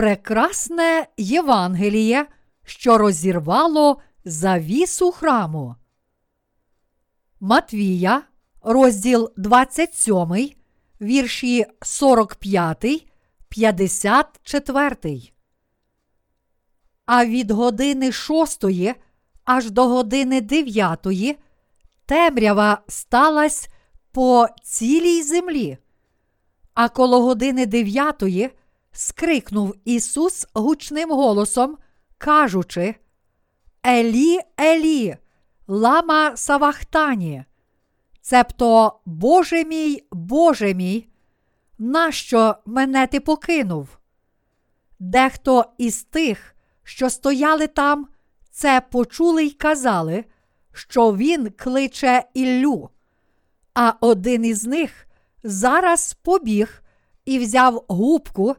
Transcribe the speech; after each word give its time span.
прекрасне 0.00 1.06
Євангеліє, 1.16 2.26
що 2.64 2.98
розірвало 2.98 4.00
завісу 4.24 5.12
храму. 5.12 5.74
Матвія, 7.40 8.22
розділ 8.62 9.32
27, 9.36 10.50
вірші 11.00 11.66
45, 11.82 12.84
54. 13.48 15.32
А 17.06 17.26
від 17.26 17.50
години 17.50 18.12
шостої 18.12 18.94
аж 19.44 19.70
до 19.70 19.88
години 19.88 20.40
дев'ятої 20.40 21.38
темрява 22.06 22.82
сталась 22.88 23.68
по 24.12 24.46
цілій 24.62 25.22
землі. 25.22 25.78
А 26.74 26.88
коло 26.88 27.22
години 27.22 27.66
дев'ятої 27.66 28.50
скрикнув 28.92 29.74
Ісус 29.84 30.46
гучним 30.54 31.10
голосом, 31.10 31.78
кажучи: 32.18 32.94
Елі, 33.86 34.38
Елі, 34.60 35.16
лама 35.66 36.36
Савахтані, 36.36 37.44
цебто, 38.20 39.00
Боже 39.04 39.64
мій, 39.64 40.04
Боже 40.12 40.74
мій, 40.74 41.08
нащо 41.78 42.56
мене 42.66 43.06
ти 43.06 43.20
покинув? 43.20 43.88
Дехто 44.98 45.64
із 45.78 46.02
тих, 46.02 46.54
що 46.82 47.10
стояли 47.10 47.66
там, 47.66 48.08
це 48.50 48.82
почули 48.90 49.44
й 49.44 49.50
казали, 49.50 50.24
що 50.72 51.16
він 51.16 51.50
кличе 51.50 52.24
Іллю. 52.34 52.90
А 53.74 53.92
один 54.00 54.44
із 54.44 54.64
них 54.64 55.06
зараз 55.44 56.14
побіг 56.22 56.82
і 57.24 57.38
взяв 57.38 57.84
губку 57.88 58.56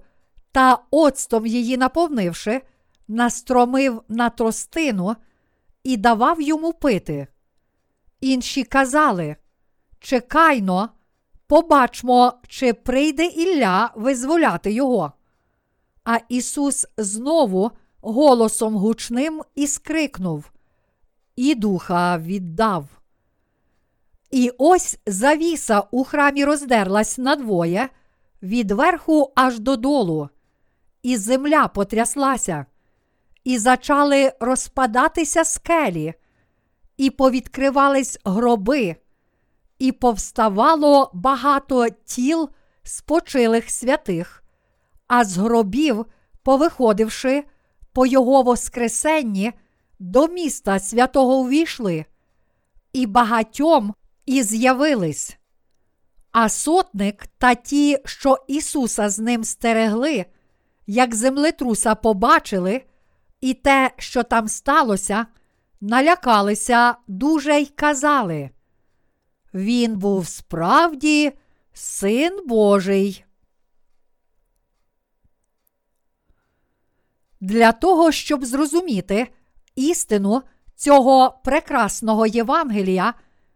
та 0.51 0.77
оцтом 0.91 1.45
її 1.45 1.77
наповнивши, 1.77 2.61
настромив 3.07 4.01
на 4.07 4.29
тростину 4.29 5.15
і 5.83 5.97
давав 5.97 6.41
йому 6.41 6.73
пити. 6.73 7.27
Інші 8.21 8.63
казали: 8.63 9.35
Чекайно, 9.99 10.89
побачмо, 11.47 12.33
чи 12.47 12.73
прийде 12.73 13.25
Ілля 13.25 13.91
визволяти 13.95 14.71
його. 14.71 15.11
А 16.03 16.17
Ісус 16.29 16.87
знову 16.97 17.71
голосом 18.01 18.75
гучним 18.75 19.41
і 19.55 19.67
скрикнув, 19.67 20.51
і 21.35 21.55
духа 21.55 22.17
віддав. 22.17 22.85
І 24.31 24.51
ось 24.57 24.99
завіса 25.05 25.83
у 25.91 26.03
храмі 26.03 26.45
роздерлась 26.45 27.17
надвоє, 27.17 27.89
від 28.41 28.71
верху 28.71 29.31
аж 29.35 29.59
додолу, 29.59 30.29
і 31.03 31.17
земля 31.17 31.67
потряслася, 31.67 32.65
і 33.43 33.57
зачали 33.57 34.33
розпадатися 34.39 35.43
скелі, 35.43 36.13
і 36.97 37.09
повідкривались 37.09 38.19
гроби, 38.25 38.95
і 39.79 39.91
повставало 39.91 41.11
багато 41.13 41.89
тіл 41.89 42.49
спочилих 42.83 43.69
святих, 43.69 44.43
а 45.07 45.25
з 45.25 45.37
гробів, 45.37 46.05
повиходивши 46.43 47.43
по 47.93 48.05
його 48.05 48.41
Воскресенні, 48.41 49.53
до 49.99 50.27
міста 50.27 50.79
святого 50.79 51.35
увійшли, 51.35 52.05
і 52.93 53.05
багатьом 53.05 53.93
і 54.25 54.43
з'явились. 54.43 55.37
А 56.31 56.49
сотник 56.49 57.27
та 57.37 57.55
ті, 57.55 57.97
що 58.05 58.37
Ісуса 58.47 59.09
з 59.09 59.19
ним 59.19 59.43
стерегли, 59.43 60.25
як 60.91 61.15
землетруса 61.15 61.95
побачили, 61.95 62.81
і 63.41 63.53
те, 63.53 63.91
що 63.97 64.23
там 64.23 64.47
сталося, 64.47 65.25
налякалися 65.81 66.95
дуже 67.07 67.59
й 67.59 67.65
казали. 67.65 68.49
Він 69.53 69.97
був 69.97 70.27
справді 70.27 71.31
син 71.73 72.39
Божий. 72.47 73.25
Для 77.41 77.71
того, 77.71 78.11
щоб 78.11 78.45
зрозуміти 78.45 79.27
істину 79.75 80.41
цього 80.75 81.39
прекрасного 81.43 82.25
Євангелія, 82.25 83.13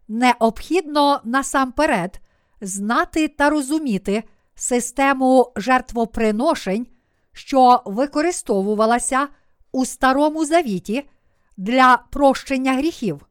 необхідно 0.08 1.22
насамперед 1.24 2.20
знати 2.62 3.28
та 3.28 3.50
розуміти 3.50 4.24
систему 4.56 5.54
жертвоприношень, 5.56 6.88
що 7.36 7.82
використовувалася 7.86 9.28
у 9.72 9.86
Старому 9.86 10.46
Завіті 10.46 11.10
для 11.58 12.04
прощення 12.12 12.74
гріхів. 12.74 13.26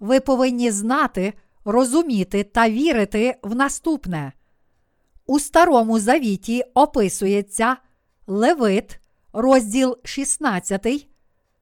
Ви 0.00 0.20
повинні 0.20 0.70
знати, 0.70 1.32
розуміти 1.64 2.44
та 2.44 2.70
вірити 2.70 3.36
в 3.42 3.54
наступне. 3.54 4.32
У 5.26 5.40
Старому 5.40 5.98
Завіті 5.98 6.64
описується 6.74 7.76
Левит, 8.26 9.00
розділ 9.32 9.98
16, 10.04 11.08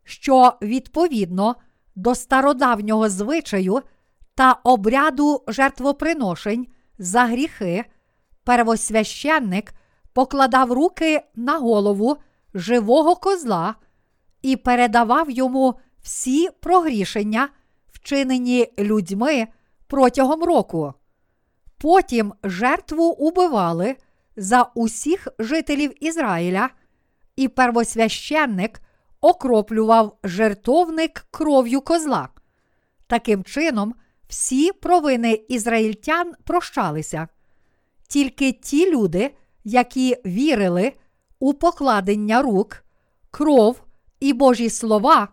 що 0.04 0.52
відповідно 0.62 1.56
до 1.94 2.14
стародавнього 2.14 3.08
звичаю 3.08 3.82
та 4.34 4.52
обряду 4.52 5.42
жертвоприношень 5.48 6.66
за 6.98 7.24
гріхи, 7.24 7.84
первосвященник 8.44 9.72
покладав 10.16 10.72
руки 10.72 11.22
на 11.34 11.58
голову 11.58 12.16
живого 12.54 13.16
козла 13.16 13.74
і 14.42 14.56
передавав 14.56 15.30
йому 15.30 15.74
всі 16.02 16.48
прогрішення, 16.60 17.48
вчинені 17.92 18.72
людьми 18.78 19.46
протягом 19.86 20.42
року. 20.44 20.94
Потім 21.78 22.32
жертву 22.44 23.04
убивали 23.04 23.96
за 24.36 24.70
усіх 24.74 25.28
жителів 25.38 26.04
Ізраїля, 26.04 26.70
і 27.36 27.48
первосвященник 27.48 28.80
окроплював 29.20 30.18
жертовник 30.24 31.26
кров'ю 31.30 31.80
козла. 31.80 32.28
Таким 33.06 33.44
чином, 33.44 33.94
всі 34.28 34.72
провини 34.72 35.44
ізраїльтян 35.48 36.32
прощалися. 36.44 37.28
Тільки 38.08 38.52
ті 38.52 38.90
люди, 38.90 39.30
які 39.66 40.16
вірили 40.26 40.92
у 41.38 41.54
покладення 41.54 42.42
рук, 42.42 42.84
кров 43.30 43.82
і 44.20 44.32
Божі 44.32 44.70
слова, 44.70 45.28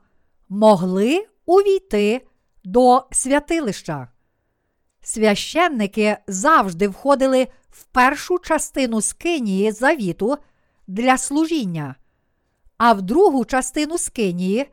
могли 0.50 1.26
увійти 1.46 2.28
до 2.64 3.04
святилища. 3.12 4.08
Священники 5.02 6.18
завжди 6.28 6.88
входили 6.88 7.48
в 7.70 7.84
першу 7.84 8.40
частину 8.40 9.02
скинії 9.02 9.72
завіту 9.72 10.38
для 10.88 11.18
служіння, 11.18 11.96
а 12.78 12.94
в 12.94 13.02
другу 13.02 13.46
частину 13.46 13.98
скинії 13.98 14.72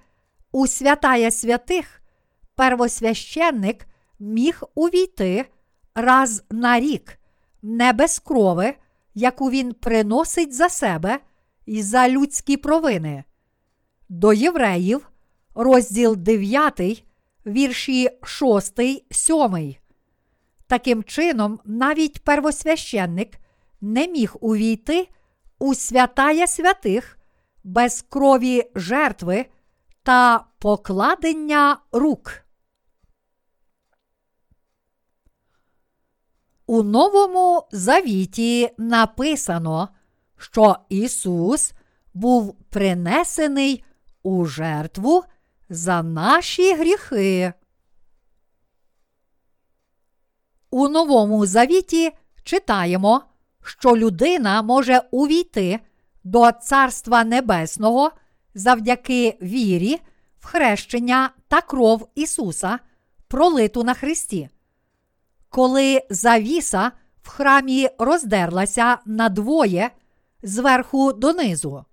у 0.52 0.66
святая 0.66 1.30
святих 1.30 2.02
первосвященник 2.54 3.86
міг 4.18 4.62
увійти 4.74 5.46
раз 5.94 6.44
на 6.50 6.80
рік, 6.80 7.18
не 7.62 7.92
без 7.92 8.18
крови, 8.18 8.74
яку 9.14 9.50
він 9.50 9.72
приносить 9.72 10.54
за 10.54 10.68
себе 10.68 11.18
і 11.66 11.82
за 11.82 12.08
людські 12.08 12.56
провини. 12.56 13.24
До 14.08 14.32
євреїв, 14.32 15.10
розділ 15.54 16.16
9, 16.16 17.04
вірші 17.46 18.10
6, 18.22 18.80
7. 19.10 19.74
Таким 20.66 21.04
чином, 21.04 21.60
навіть 21.64 22.24
первосвященник 22.24 23.38
не 23.80 24.08
міг 24.08 24.36
увійти 24.40 25.08
у 25.58 25.74
святая 25.74 26.46
святих 26.46 27.18
без 27.64 28.02
крові 28.02 28.70
жертви 28.74 29.46
та 30.02 30.44
покладення 30.58 31.78
рук. 31.92 32.32
У 36.70 36.82
Новому 36.82 37.64
Завіті 37.72 38.70
написано, 38.78 39.88
що 40.36 40.76
Ісус 40.88 41.72
був 42.14 42.54
принесений 42.54 43.84
у 44.22 44.44
жертву 44.44 45.24
за 45.68 46.02
наші 46.02 46.74
гріхи. 46.74 47.52
У 50.70 50.88
Новому 50.88 51.46
Завіті 51.46 52.10
читаємо, 52.42 53.22
що 53.64 53.96
людина 53.96 54.62
може 54.62 55.02
увійти 55.10 55.80
до 56.24 56.52
Царства 56.52 57.24
Небесного 57.24 58.10
завдяки 58.54 59.38
вірі, 59.42 60.00
в 60.38 60.46
хрещення 60.46 61.30
та 61.48 61.60
кров 61.60 62.08
Ісуса, 62.14 62.78
пролиту 63.28 63.84
на 63.84 63.94
Христі. 63.94 64.48
Коли 65.50 66.02
завіса 66.10 66.92
в 67.22 67.28
храмі 67.28 67.88
роздерлася 67.98 68.98
надвоє 69.06 69.90
зверху 70.42 71.12
донизу, 71.12 71.84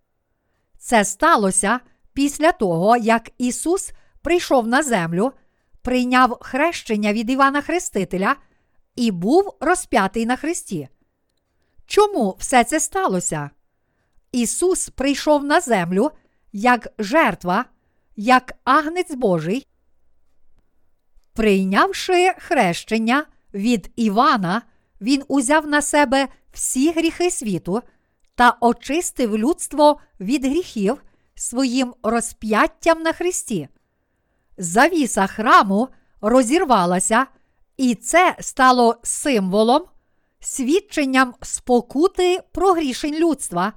Це 0.79 1.05
сталося 1.05 1.79
після 2.13 2.51
того, 2.51 2.97
як 2.97 3.29
Ісус 3.37 3.91
прийшов 4.21 4.67
на 4.67 4.83
землю, 4.83 5.31
прийняв 5.81 6.37
хрещення 6.41 7.13
від 7.13 7.29
Івана 7.29 7.61
Хрестителя 7.61 8.35
і 8.95 9.11
був 9.11 9.57
розп'ятий 9.59 10.25
на 10.25 10.35
Христі. 10.35 10.87
Чому 11.85 12.35
все 12.39 12.63
це 12.63 12.79
сталося? 12.79 13.49
Ісус 14.31 14.89
прийшов 14.89 15.43
на 15.43 15.61
землю 15.61 16.11
як 16.53 16.87
жертва, 16.99 17.65
як 18.15 18.53
агнець 18.63 19.15
Божий. 19.15 19.67
Прийнявши 21.33 22.33
хрещення 22.37 23.25
від 23.57 23.91
Івана, 23.95 24.61
Він 25.01 25.23
узяв 25.27 25.67
на 25.67 25.81
себе 25.81 26.27
всі 26.53 26.91
гріхи 26.91 27.31
світу 27.31 27.81
та 28.35 28.57
очистив 28.61 29.37
людство 29.37 29.99
від 30.19 30.45
гріхів 30.45 31.03
своїм 31.35 31.93
розп'яттям 32.03 33.01
на 33.01 33.13
Христі. 33.13 33.67
Завіса 34.57 35.27
храму 35.27 35.89
розірвалася, 36.21 37.25
і 37.77 37.95
це 37.95 38.35
стало 38.39 38.95
символом, 39.03 39.85
свідченням 40.39 41.33
спокути 41.41 42.39
прогрішень 42.51 43.15
людства, 43.15 43.73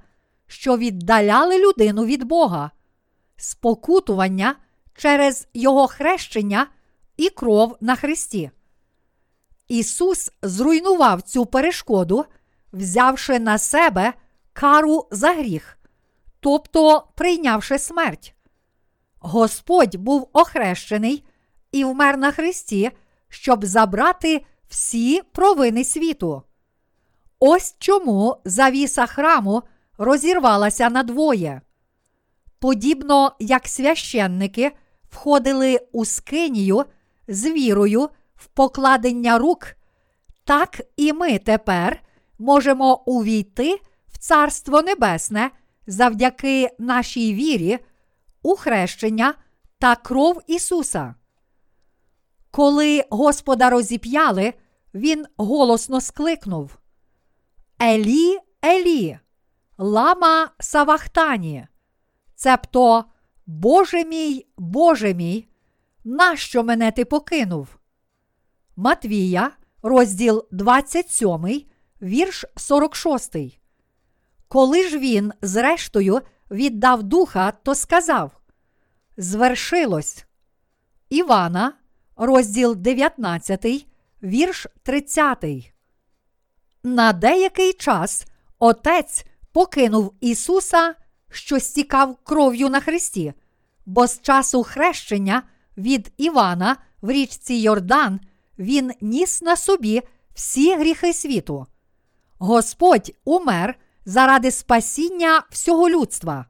що 0.47 0.77
віддаляли 0.77 1.59
людину 1.59 2.05
від 2.05 2.23
Бога, 2.23 2.71
спокутування 3.37 4.55
через 4.95 5.47
Його 5.53 5.87
хрещення 5.87 6.67
і 7.17 7.29
кров 7.29 7.77
на 7.81 7.95
Христі. 7.95 8.51
Ісус 9.67 10.31
зруйнував 10.41 11.21
цю 11.21 11.45
перешкоду, 11.45 12.25
взявши 12.73 13.39
на 13.39 13.57
себе 13.57 14.13
кару 14.53 15.07
за 15.11 15.33
гріх, 15.33 15.77
тобто 16.39 17.07
прийнявши 17.15 17.79
смерть. 17.79 18.35
Господь 19.19 19.95
був 19.95 20.29
охрещений 20.33 21.25
і 21.71 21.83
вмер 21.83 22.17
на 22.17 22.31
Христі, 22.31 22.91
щоб 23.29 23.65
забрати 23.65 24.45
всі 24.67 25.21
провини 25.31 25.83
світу. 25.83 26.43
Ось 27.39 27.75
чому 27.79 28.37
завіса 28.45 29.05
храму 29.05 29.63
розірвалася 29.97 30.89
надвоє. 30.89 31.61
Подібно 32.59 33.35
як 33.39 33.67
священники 33.67 34.71
входили 35.09 35.79
у 35.91 36.05
скинію 36.05 36.85
з 37.27 37.45
вірою 37.45 38.09
в 38.41 38.45
покладення 38.45 39.37
рук, 39.37 39.67
так 40.43 40.81
і 40.97 41.13
ми 41.13 41.39
тепер 41.39 42.03
можемо 42.39 43.03
увійти 43.05 43.81
в 44.07 44.17
Царство 44.17 44.81
Небесне 44.81 45.51
завдяки 45.87 46.69
нашій 46.79 47.33
вірі, 47.33 47.79
у 48.43 48.55
хрещення 48.55 49.33
та 49.79 49.95
кров 49.95 50.41
Ісуса. 50.47 51.15
Коли 52.51 53.03
Господа 53.09 53.69
розіп'яли, 53.69 54.53
Він 54.93 55.25
голосно 55.37 56.01
скликнув 56.01 56.77
Елі, 57.81 58.39
Елі, 58.65 59.19
лама 59.77 60.49
Савахтані, 60.59 61.67
цебто, 62.35 63.05
Боже 63.45 64.05
мій, 64.05 64.45
Боже 64.57 65.13
мій, 65.13 65.47
нащо 66.03 66.63
мене 66.63 66.91
ти 66.91 67.05
покинув? 67.05 67.80
Матвія, 68.83 69.51
розділ 69.83 70.45
27, 70.51 71.65
вірш 72.01 72.45
46. 72.55 73.35
Коли 74.47 74.89
ж 74.89 74.99
він, 74.99 75.33
зрештою, 75.41 76.21
віддав 76.51 77.03
духа, 77.03 77.51
то 77.51 77.75
сказав: 77.75 78.31
Звершилось. 79.17 80.25
Івана, 81.09 81.73
розділ 82.15 82.75
19, 82.75 83.65
вірш 84.23 84.67
30. 84.83 85.45
На 86.83 87.13
деякий 87.13 87.73
час 87.73 88.25
Отець 88.59 89.25
покинув 89.51 90.13
Ісуса, 90.21 90.95
що 91.31 91.59
стікав 91.59 92.17
кров'ю 92.23 92.69
на 92.69 92.79
Христі, 92.79 93.33
бо 93.85 94.07
з 94.07 94.21
часу 94.21 94.63
хрещення 94.63 95.43
від 95.77 96.13
Івана 96.17 96.77
в 97.01 97.11
річці 97.11 97.53
Йордан 97.53 98.19
він 98.59 98.91
ніс 99.01 99.41
на 99.41 99.55
собі 99.55 100.01
всі 100.33 100.75
гріхи 100.75 101.13
світу. 101.13 101.65
Господь 102.37 103.11
умер 103.25 103.75
заради 104.05 104.51
спасіння 104.51 105.43
всього 105.49 105.89
людства. 105.89 106.45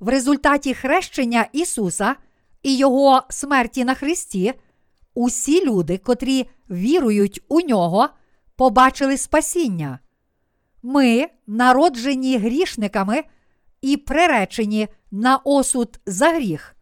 В 0.00 0.08
результаті 0.08 0.74
хрещення 0.74 1.48
Ісуса 1.52 2.16
і 2.62 2.76
Його 2.76 3.22
смерті 3.28 3.84
на 3.84 3.94
Христі, 3.94 4.54
усі 5.14 5.66
люди, 5.66 5.98
котрі 5.98 6.46
вірують 6.70 7.40
у 7.48 7.60
нього, 7.60 8.08
побачили 8.56 9.16
спасіння. 9.16 9.98
Ми, 10.82 11.28
народжені 11.46 12.38
грішниками 12.38 13.22
і 13.80 13.96
приречені 13.96 14.88
на 15.10 15.36
осуд 15.36 16.00
за 16.06 16.28
гріх. 16.28 16.76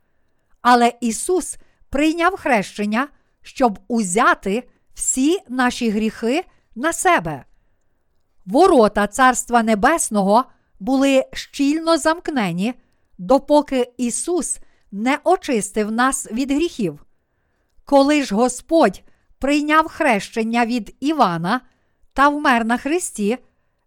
Але 0.63 0.93
Ісус 1.01 1.57
прийняв 1.91 2.37
хрещення, 2.37 3.09
щоб 3.43 3.79
узяти 3.89 4.69
всі 4.95 5.39
наші 5.49 5.91
гріхи 5.91 6.45
на 6.75 6.93
себе. 6.93 7.45
Ворота 8.47 9.07
Царства 9.07 9.63
Небесного 9.63 10.45
були 10.81 11.25
щільно 11.33 11.99
замкнені, 11.99 12.75
допоки 13.19 13.93
Ісус 13.97 14.59
не 14.93 15.19
очистив 15.25 15.93
нас 15.93 16.33
від 16.33 16.51
гріхів. 16.51 17.07
Коли 17.85 18.23
ж 18.23 18.35
Господь 18.35 19.03
прийняв 19.39 19.89
хрещення 19.89 20.67
від 20.67 20.97
Івана 21.01 21.61
та 22.13 22.29
вмер 22.29 22.65
на 22.65 22.77
Христі, 22.77 23.39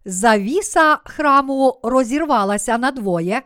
завіса 0.04 0.98
храму 1.04 1.80
розірвалася 1.82 2.78
надвоє 2.78 3.42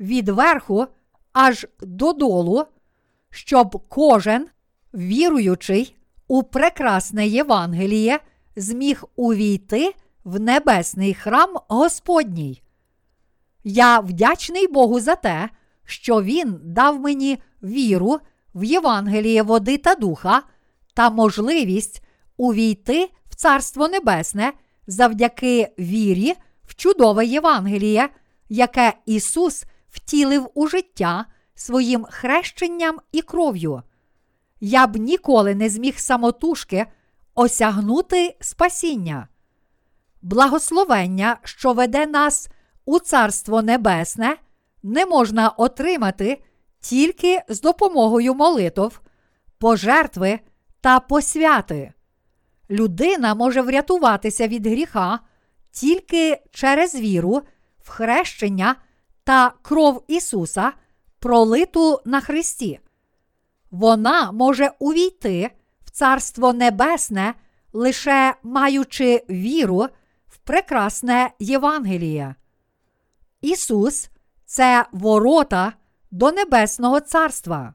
від 0.00 0.28
верху 0.28 0.86
аж 1.32 1.66
додолу, 1.80 2.64
щоб 3.30 3.88
кожен 3.88 4.48
віруючий 4.94 5.96
у 6.28 6.42
прекрасне 6.42 7.26
Євангеліє 7.26 8.20
зміг 8.56 9.04
увійти 9.16 9.94
в 10.24 10.40
небесний 10.40 11.14
храм 11.14 11.56
Господній. 11.68 12.62
Я 13.64 14.00
вдячний 14.00 14.66
Богу 14.66 15.00
за 15.00 15.14
те, 15.14 15.48
що 15.84 16.22
Він 16.22 16.60
дав 16.62 17.00
мені 17.00 17.38
віру 17.62 18.18
в 18.54 18.64
Євангеліє 18.64 19.42
води 19.42 19.78
та 19.78 19.94
духа 19.94 20.42
та 20.94 21.10
можливість 21.10 22.02
увійти 22.36 23.10
в 23.30 23.34
Царство 23.34 23.88
Небесне 23.88 24.52
завдяки 24.86 25.68
вірі 25.78 26.34
в 26.64 26.74
чудове 26.74 27.26
Євангеліє, 27.26 28.08
яке 28.48 28.92
Ісус 29.06 29.64
втілив 29.90 30.48
у 30.54 30.66
життя 30.66 31.24
своїм 31.54 32.04
хрещенням 32.10 32.98
і 33.12 33.22
кров'ю. 33.22 33.82
Я 34.60 34.86
б 34.86 34.96
ніколи 34.96 35.54
не 35.54 35.68
зміг 35.68 35.98
самотужки 35.98 36.86
осягнути 37.34 38.36
спасіння. 38.40 39.28
Благословення, 40.22 41.36
що 41.44 41.72
веде 41.72 42.06
нас 42.06 42.48
у 42.84 42.98
Царство 42.98 43.62
Небесне, 43.62 44.36
не 44.82 45.06
можна 45.06 45.48
отримати 45.48 46.42
тільки 46.80 47.42
з 47.48 47.60
допомогою 47.60 48.34
молитв, 48.34 49.00
пожертви 49.58 50.40
та 50.80 51.00
посвяти. 51.00 51.92
Людина 52.70 53.34
може 53.34 53.62
врятуватися 53.62 54.48
від 54.48 54.66
гріха 54.66 55.18
тільки 55.70 56.42
через 56.50 56.94
віру, 56.94 57.42
в 57.82 57.88
хрещення 57.88 58.76
та 59.24 59.52
кров 59.62 60.04
Ісуса, 60.08 60.72
пролиту 61.18 62.00
на 62.04 62.20
Христі. 62.20 62.80
Вона 63.70 64.32
може 64.32 64.72
увійти 64.78 65.50
в 65.84 65.90
Царство 65.90 66.52
Небесне, 66.52 67.34
лише 67.72 68.34
маючи 68.42 69.24
віру 69.30 69.88
в 70.28 70.38
прекрасне 70.38 71.30
Євангеліє. 71.38 72.34
Ісус 73.40 74.10
це 74.44 74.84
ворота 74.92 75.72
до 76.10 76.32
Небесного 76.32 77.00
Царства. 77.00 77.74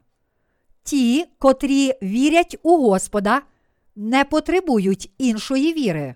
Ті, 0.83 1.25
котрі 1.39 1.93
вірять 2.01 2.57
у 2.63 2.77
Господа, 2.77 3.41
не 3.95 4.23
потребують 4.23 5.11
іншої 5.17 5.73
віри. 5.73 6.15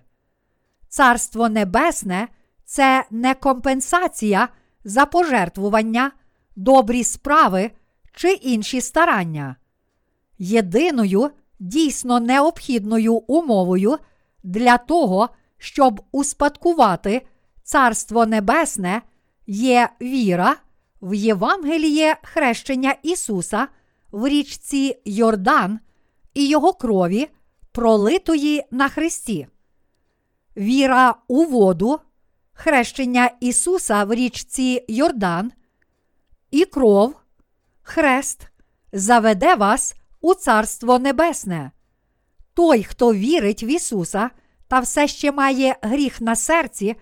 Царство 0.88 1.48
Небесне 1.48 2.28
це 2.64 3.04
не 3.10 3.34
компенсація 3.34 4.48
за 4.84 5.06
пожертвування, 5.06 6.12
добрі 6.56 7.04
справи 7.04 7.70
чи 8.14 8.32
інші 8.32 8.80
старання. 8.80 9.56
Єдиною 10.40 11.30
дійсно 11.58 12.20
необхідною 12.20 13.14
умовою 13.14 13.98
для 14.42 14.78
того, 14.78 15.28
щоб 15.58 16.00
успадкувати 16.12 17.26
Царство 17.62 18.26
Небесне, 18.26 19.02
є 19.46 19.88
віра 20.00 20.56
в 21.02 21.14
Євангеліє 21.14 22.16
хрещення 22.22 22.94
Ісуса 23.02 23.68
в 24.10 24.28
річці 24.28 24.96
Йордан 25.04 25.78
і 26.34 26.48
Його 26.48 26.72
крові, 26.72 27.28
пролитої 27.72 28.64
на 28.70 28.88
Христі. 28.88 29.46
Віра 30.56 31.14
у 31.28 31.44
воду, 31.44 32.00
хрещення 32.52 33.30
Ісуса 33.40 34.04
в 34.04 34.14
річці 34.14 34.84
Йордан 34.88 35.52
і 36.50 36.64
кров, 36.64 37.16
хрест 37.82 38.48
заведе 38.92 39.54
вас 39.54 39.94
у 40.20 40.34
Царство 40.34 40.98
Небесне. 40.98 41.70
Той, 42.54 42.82
хто 42.82 43.14
вірить 43.14 43.62
в 43.62 43.64
Ісуса 43.64 44.30
та 44.68 44.80
все 44.80 45.08
ще 45.08 45.32
має 45.32 45.76
гріх 45.82 46.20
на 46.20 46.36
серці, 46.36 46.96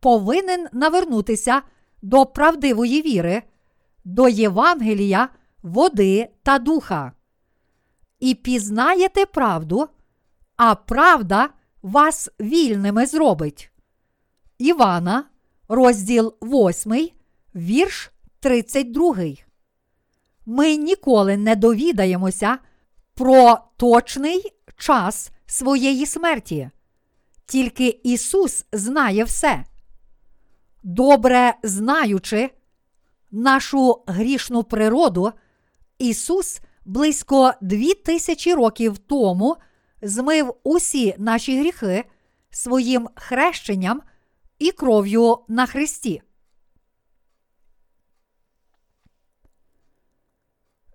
повинен 0.00 0.66
навернутися 0.72 1.62
до 2.02 2.26
правдивої 2.26 3.02
віри, 3.02 3.42
до 4.04 4.28
Євангелія, 4.28 5.28
води 5.62 6.28
та 6.42 6.58
духа. 6.58 7.12
І 8.20 8.34
пізнаєте 8.34 9.26
правду, 9.26 9.88
а 10.56 10.74
правда 10.74 11.48
вас 11.82 12.30
вільними 12.40 13.06
зробить. 13.06 13.70
Івана, 14.58 15.24
розділ 15.68 16.34
8, 16.42 17.10
вірш 17.54 18.10
32. 18.40 19.47
Ми 20.50 20.76
ніколи 20.76 21.36
не 21.36 21.56
довідаємося 21.56 22.58
про 23.14 23.58
точний 23.76 24.52
час 24.76 25.30
своєї 25.46 26.06
смерті. 26.06 26.70
Тільки 27.46 28.00
Ісус 28.04 28.64
знає 28.72 29.24
все. 29.24 29.64
Добре 30.82 31.54
знаючи 31.62 32.50
нашу 33.30 34.02
грішну 34.06 34.64
природу, 34.64 35.32
Ісус 35.98 36.60
близько 36.84 37.52
дві 37.60 37.94
тисячі 37.94 38.54
років 38.54 38.98
тому 38.98 39.56
змив 40.02 40.54
усі 40.64 41.14
наші 41.18 41.60
гріхи 41.60 42.04
своїм 42.50 43.08
хрещенням 43.14 44.02
і 44.58 44.72
кров'ю 44.72 45.38
на 45.48 45.66
Христі. 45.66 46.22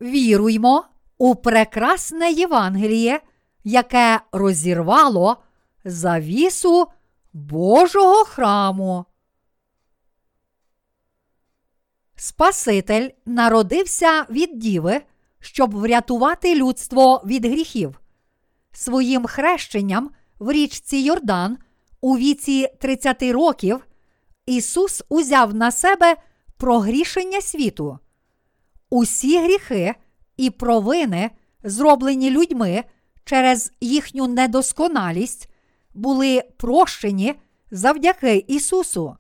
Віруймо 0.04 0.86
у 1.18 1.36
прекрасне 1.36 2.32
Євангеліє, 2.32 3.22
яке 3.64 4.20
розірвало 4.32 5.38
завісу 5.86 6.88
Божого 7.34 8.26
храму. 8.26 9.06
Спаситель 12.16 13.10
народився 13.26 14.26
від 14.30 14.60
Діви, 14.60 15.02
щоб 15.40 15.76
врятувати 15.76 16.56
людство 16.56 17.22
від 17.26 17.46
гріхів. 17.46 18.00
Своїм 18.72 19.26
хрещенням 19.26 20.12
в 20.40 20.52
річці 20.52 20.98
Йордан 20.98 21.58
у 22.02 22.18
віці 22.18 22.70
30 22.80 23.24
років 23.24 23.88
Ісус 24.46 25.04
узяв 25.10 25.56
на 25.56 25.72
себе 25.72 26.16
прогрішення 26.58 27.42
світу. 27.42 28.00
Усі 28.94 29.40
гріхи 29.40 29.96
і 30.38 30.50
провини, 30.50 31.32
зроблені 31.64 32.32
людьми 32.32 32.84
через 33.26 33.72
їхню 33.82 34.28
недосконалість, 34.28 35.50
були 35.94 36.44
прощені 36.58 37.36
завдяки 37.72 38.46
Ісусу. 38.48 39.18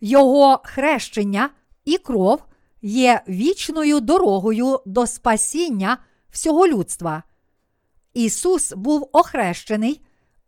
Його 0.00 0.60
хрещення 0.64 1.50
і 1.84 1.98
кров 1.98 2.44
є 2.82 3.22
вічною 3.28 4.00
дорогою 4.00 4.80
до 4.86 5.06
спасіння 5.06 5.98
всього 6.30 6.66
людства. 6.66 7.22
Ісус 8.14 8.72
був 8.72 9.08
охрещений 9.12 10.00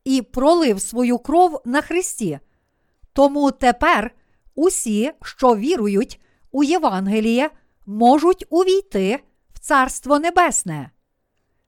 і 0.05 0.23
пролив 0.23 0.81
свою 0.81 1.19
кров 1.19 1.63
на 1.65 1.81
Христі. 1.81 2.39
Тому 3.13 3.51
тепер 3.51 4.15
усі, 4.55 5.13
що 5.23 5.57
вірують 5.57 6.21
у 6.53 6.65
Євангеліє, 6.65 7.51
можуть 7.87 8.47
увійти 8.51 9.21
в 9.55 9.59
Царство 9.59 10.19
Небесне. 10.19 10.91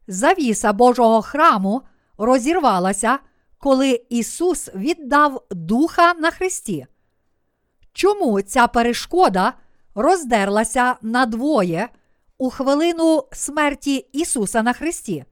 Завіса 0.09 0.73
Божого 0.73 1.23
храму 1.23 1.83
розірвалася, 2.19 3.19
коли 3.59 4.03
Ісус 4.09 4.71
віддав 4.75 5.43
Духа 5.51 6.15
на 6.15 6.31
Христі. 6.31 6.87
Чому 7.93 8.43
ця 8.43 8.67
перешкода 8.67 9.53
роздерлася 9.95 10.97
надвоє 11.03 11.89
у 12.39 12.51
хвилину 12.51 13.25
смерті 13.33 13.97
Ісуса 14.13 14.63
на 14.63 14.73
Христі? 14.73 15.25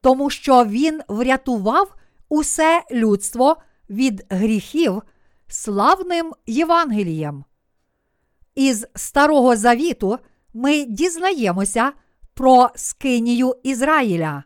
Тому 0.00 0.30
що 0.30 0.64
Він 0.64 1.00
врятував 1.08 1.94
усе 2.28 2.82
людство 2.90 3.56
від 3.90 4.26
гріхів 4.30 5.02
славним 5.48 6.32
Євангелієм. 6.46 7.44
Із 8.54 8.86
Старого 8.96 9.56
Завіту 9.56 10.18
ми 10.54 10.84
дізнаємося 10.84 11.92
про 12.34 12.70
скинію 12.74 13.56
Ізраїля. 13.62 14.44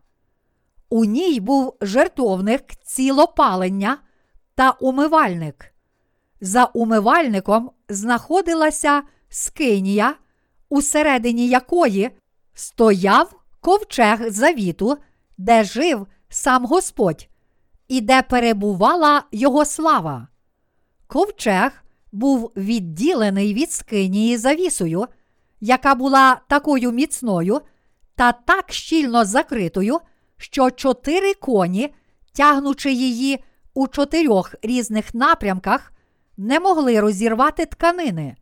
У 0.90 1.04
ній 1.04 1.40
був 1.40 1.76
жертовник 1.80 2.74
цілопалення 2.84 3.98
та 4.54 4.70
умивальник. 4.70 5.74
За 6.40 6.64
умивальником 6.64 7.70
знаходилася 7.88 9.02
скинія, 9.28 10.14
усередині 10.68 11.48
якої 11.48 12.10
стояв 12.54 13.40
ковчег 13.60 14.30
завіту, 14.30 14.98
де 15.38 15.64
жив 15.64 16.06
сам 16.28 16.66
Господь, 16.66 17.28
і 17.88 18.00
де 18.00 18.22
перебувала 18.22 19.22
його 19.32 19.64
слава. 19.64 20.28
Ковчег 21.06 21.83
був 22.14 22.52
відділений 22.56 23.54
від 23.54 23.72
скинії 23.72 24.36
завісою, 24.36 25.06
яка 25.60 25.94
була 25.94 26.40
такою 26.48 26.92
міцною 26.92 27.60
та 28.14 28.32
так 28.32 28.72
щільно 28.72 29.24
закритою, 29.24 29.98
що 30.36 30.70
чотири 30.70 31.34
коні, 31.34 31.94
тягнучи 32.32 32.92
її 32.92 33.44
у 33.74 33.88
чотирьох 33.88 34.54
різних 34.62 35.14
напрямках, 35.14 35.92
не 36.36 36.60
могли 36.60 37.00
розірвати 37.00 37.66
тканини. 37.66 38.36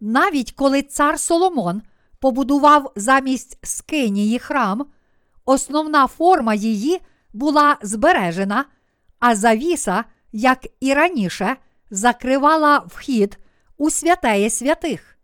Навіть 0.00 0.52
коли 0.52 0.82
цар 0.82 1.20
Соломон 1.20 1.82
побудував 2.20 2.92
замість 2.96 3.58
скинії 3.62 4.38
храм, 4.38 4.86
основна 5.44 6.06
форма 6.06 6.54
її 6.54 7.00
була 7.32 7.76
збережена, 7.82 8.64
а 9.18 9.34
завіса, 9.36 10.04
як 10.32 10.66
і 10.80 10.94
раніше, 10.94 11.56
закривала 11.90 12.78
вхід 12.78 13.38
у 13.76 13.90
святеє 13.90 14.50
святих. 14.50 15.18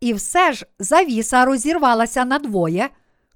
І 0.00 0.12
все 0.12 0.52
ж 0.52 0.66
завіса 0.78 1.44
розірвалася 1.44 2.24
надвоє, 2.24 2.90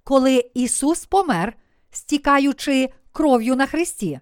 коли 0.05 0.51
Ісус 0.55 1.05
помер, 1.05 1.57
стікаючи 1.91 2.89
кров'ю 3.13 3.57
на 3.57 3.67
Христі. 3.67 4.21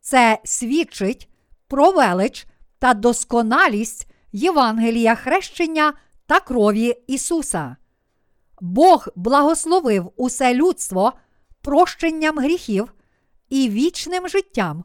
Це 0.00 0.38
свідчить 0.44 1.28
про 1.68 1.90
велич 1.90 2.46
та 2.78 2.94
досконалість 2.94 4.06
Євангелія 4.32 5.14
хрещення 5.14 5.92
та 6.26 6.40
крові 6.40 6.94
Ісуса. 7.06 7.76
Бог 8.60 9.08
благословив 9.16 10.12
усе 10.16 10.54
людство 10.54 11.12
прощенням 11.62 12.38
гріхів 12.38 12.94
і 13.48 13.68
вічним 13.68 14.28
життям, 14.28 14.84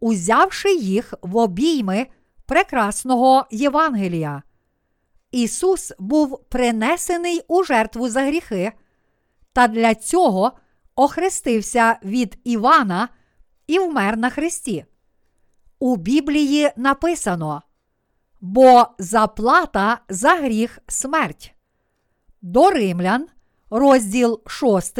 узявши 0.00 0.74
їх 0.74 1.14
в 1.22 1.36
обійми 1.36 2.06
прекрасного 2.46 3.46
Євангелія. 3.50 4.42
Ісус 5.30 5.92
був 5.98 6.44
принесений 6.48 7.40
у 7.48 7.64
жертву 7.64 8.08
за 8.08 8.22
гріхи, 8.22 8.72
та 9.52 9.68
для 9.68 9.94
цього 9.94 10.52
охрестився 10.94 11.98
від 12.04 12.38
Івана 12.44 13.08
і 13.66 13.78
вмер 13.78 14.16
на 14.16 14.30
Христі. 14.30 14.84
У 15.78 15.96
Біблії 15.96 16.70
написано: 16.76 17.62
Бо 18.40 18.86
заплата 18.98 19.98
за 20.08 20.30
гріх 20.30 20.78
смерть. 20.88 21.54
До 22.42 22.70
Римлян, 22.70 23.26
розділ 23.70 24.40
6, 24.46 24.98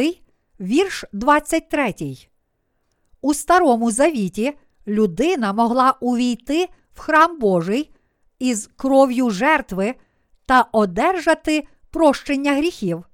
вірш 0.60 1.04
23. 1.12 1.94
У 3.20 3.34
Старому 3.34 3.90
Завіті 3.90 4.58
людина 4.86 5.52
могла 5.52 5.94
увійти 6.00 6.68
в 6.94 7.00
храм 7.00 7.38
Божий 7.38 7.90
із 8.38 8.70
кров'ю 8.76 9.30
жертви 9.30 9.94
та 10.46 10.66
одержати 10.72 11.68
прощення 11.90 12.54
гріхів. 12.54 13.04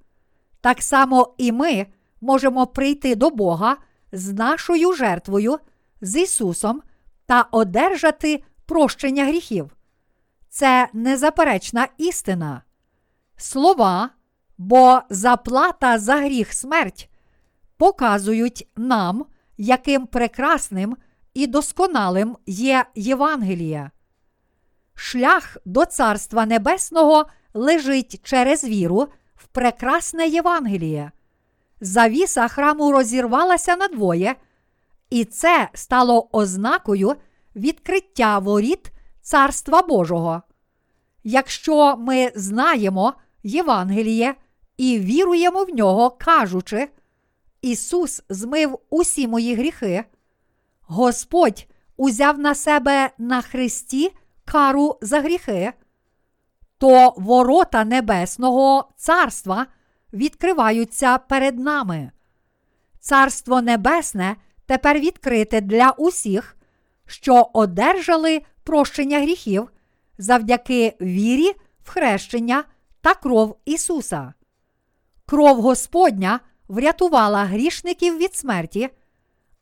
Так 0.61 0.81
само 0.81 1.33
і 1.37 1.51
ми 1.51 1.87
можемо 2.21 2.67
прийти 2.67 3.15
до 3.15 3.29
Бога 3.29 3.77
з 4.11 4.33
нашою 4.33 4.93
жертвою, 4.93 5.57
з 6.01 6.21
Ісусом 6.21 6.81
та 7.25 7.45
одержати 7.51 8.43
прощення 8.65 9.25
гріхів. 9.25 9.75
це 10.49 10.89
незаперечна 10.93 11.87
істина. 11.97 12.61
Слова, 13.37 14.09
бо 14.57 15.01
заплата 15.09 15.99
за 15.99 16.15
гріх 16.15 16.53
смерть 16.53 17.09
показують 17.77 18.67
нам, 18.75 19.25
яким 19.57 20.07
прекрасним 20.07 20.97
і 21.33 21.47
досконалим 21.47 22.37
є 22.45 22.85
Євангеліє. 22.95 23.91
Шлях 24.95 25.57
до 25.65 25.85
Царства 25.85 26.45
Небесного 26.45 27.25
лежить 27.53 28.19
через 28.23 28.63
віру 28.63 29.07
в 29.35 29.47
прекрасне 29.47 30.27
Євангеліє. 30.27 31.11
Завіса 31.81 32.47
храму 32.47 32.91
розірвалася 32.91 33.75
надвоє, 33.75 34.35
і 35.09 35.25
це 35.25 35.69
стало 35.73 36.29
ознакою 36.31 37.15
відкриття 37.55 38.39
воріт 38.39 38.91
Царства 39.21 39.81
Божого. 39.81 40.41
Якщо 41.23 41.97
ми 41.97 42.31
знаємо 42.35 43.13
Євангеліє 43.43 44.35
і 44.77 44.99
віруємо 44.99 45.63
в 45.63 45.69
нього, 45.69 46.11
кажучи, 46.11 46.89
Ісус 47.61 48.23
змив 48.29 48.79
усі 48.89 49.27
мої 49.27 49.55
гріхи, 49.55 50.03
Господь 50.93 51.67
узяв 51.97 52.39
на 52.39 52.55
себе 52.55 53.09
на 53.17 53.41
Христі 53.41 54.11
кару 54.45 54.97
за 55.01 55.21
гріхи, 55.21 55.73
то 56.77 57.13
ворота 57.17 57.83
Небесного 57.85 58.89
Царства 58.97 59.65
відкриваються 60.13 61.17
перед 61.17 61.59
нами. 61.59 62.11
Царство 62.99 63.61
Небесне 63.61 64.35
тепер 64.65 64.99
відкрите 64.99 65.61
для 65.61 65.89
усіх, 65.89 66.57
що 67.05 67.49
одержали 67.53 68.41
прощення 68.63 69.19
гріхів 69.19 69.69
завдяки 70.17 70.97
вірі 71.01 71.51
в 71.83 71.89
хрещення 71.89 72.63
та 73.01 73.13
кров 73.13 73.57
Ісуса. 73.65 74.33
Кров 75.25 75.61
Господня 75.61 76.39
врятувала 76.67 77.43
грішників 77.43 78.17
від 78.17 78.35
смерті, 78.35 78.89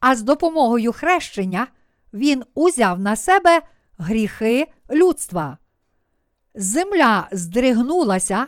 а 0.02 0.16
з 0.16 0.22
допомогою 0.22 0.94
хрещення 0.94 1.68
Він 2.14 2.44
узяв 2.54 3.00
на 3.00 3.16
себе 3.16 3.62
гріхи 3.98 4.68
людства. 4.92 5.58
Земля 6.56 7.28
здригнулася, 7.32 8.48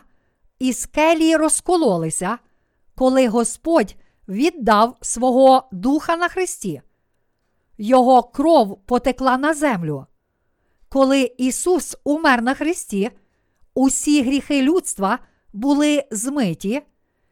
і 0.59 0.73
скелі 0.73 1.35
розкололися, 1.35 2.37
коли 2.95 3.27
Господь 3.27 3.95
віддав 4.27 4.97
свого 5.01 5.69
Духа 5.71 6.17
на 6.17 6.29
Христі. 6.29 6.81
Його 7.77 8.23
кров 8.23 8.81
потекла 8.85 9.37
на 9.37 9.53
землю. 9.53 10.05
Коли 10.89 11.31
Ісус 11.37 11.97
умер 12.03 12.41
на 12.41 12.53
Христі, 12.53 13.11
усі 13.73 14.23
гріхи 14.23 14.61
людства 14.61 15.19
були 15.53 16.03
змиті, 16.11 16.81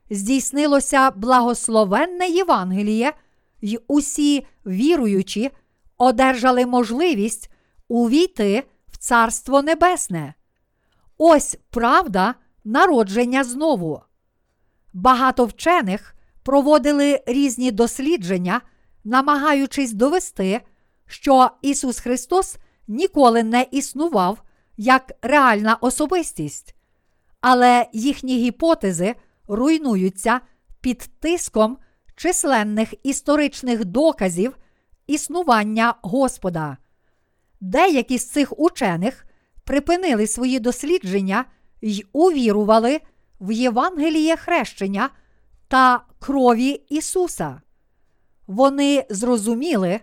здійснилося 0.09 1.11
благословенне 1.11 2.27
Євангеліє, 2.27 3.13
й 3.61 3.79
усі 3.87 4.45
віруючі 4.65 5.51
одержали 5.97 6.65
можливість 6.65 7.51
увійти 7.87 8.63
в 8.87 8.97
Царство 8.97 9.61
Небесне. 9.61 10.33
Ось 11.17 11.57
правда 11.69 12.35
народження 12.63 13.43
знову. 13.43 14.01
Багато 14.93 15.45
вчених 15.45 16.15
проводили 16.43 17.23
різні 17.25 17.71
дослідження, 17.71 18.61
намагаючись 19.03 19.93
довести, 19.93 20.61
що 21.07 21.49
Ісус 21.61 21.99
Христос 21.99 22.57
ніколи 22.87 23.43
не 23.43 23.65
існував 23.71 24.41
як 24.77 25.11
реальна 25.21 25.75
особистість, 25.75 26.75
але 27.41 27.85
їхні 27.93 28.37
гіпотези 28.37 29.15
руйнуються 29.47 30.41
під 30.81 31.09
тиском 31.19 31.77
численних 32.15 32.93
історичних 33.03 33.85
доказів 33.85 34.57
існування 35.07 35.93
Господа. 36.01 36.77
Деякі 37.61 38.17
з 38.17 38.29
цих 38.29 38.59
учених 38.59 39.25
припинили 39.63 40.27
свої 40.27 40.59
дослідження 40.59 41.45
й 41.81 42.05
увірували 42.13 43.01
в 43.39 43.51
Євангеліє 43.51 44.37
хрещення 44.37 45.09
та 45.67 46.01
крові 46.19 46.69
Ісуса. 46.89 47.61
Вони 48.47 49.05
зрозуміли, 49.09 49.99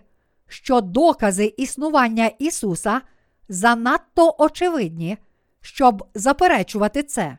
що 0.47 0.81
докази 0.81 1.53
існування 1.57 2.31
Ісуса 2.39 3.01
занадто 3.49 4.35
очевидні, 4.37 5.17
щоб 5.61 6.07
заперечувати 6.13 7.03
це. 7.03 7.37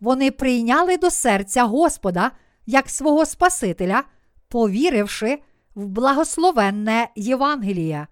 Вони 0.00 0.30
прийняли 0.30 0.96
до 0.96 1.10
серця 1.10 1.64
Господа 1.64 2.30
як 2.68 2.90
свого 2.90 3.26
Спасителя, 3.26 4.04
повіривши 4.48 5.38
в 5.74 5.86
благословенне 5.86 7.08
Євангеліє, 7.16 8.06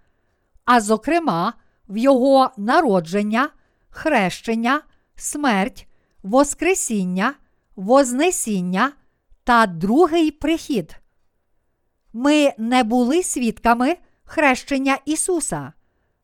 а 0.64 0.80
зокрема, 0.80 1.52
в 1.88 1.96
Його 1.96 2.50
народження, 2.56 3.48
хрещення, 3.88 4.80
смерть, 5.16 5.86
Воскресіння, 6.22 7.34
Вознесіння 7.76 8.92
та 9.44 9.66
другий 9.66 10.30
прихід. 10.30 10.96
Ми 12.12 12.52
не 12.58 12.84
були 12.84 13.22
свідками 13.22 13.96
хрещення 14.24 14.98
Ісуса. 15.04 15.72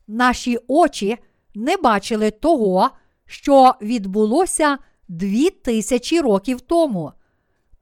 Наші 0.07 0.59
очі 0.67 1.17
не 1.55 1.77
бачили 1.77 2.31
того, 2.31 2.89
що 3.25 3.75
відбулося 3.81 4.77
дві 5.07 5.49
тисячі 5.49 6.19
років 6.21 6.61
тому. 6.61 7.11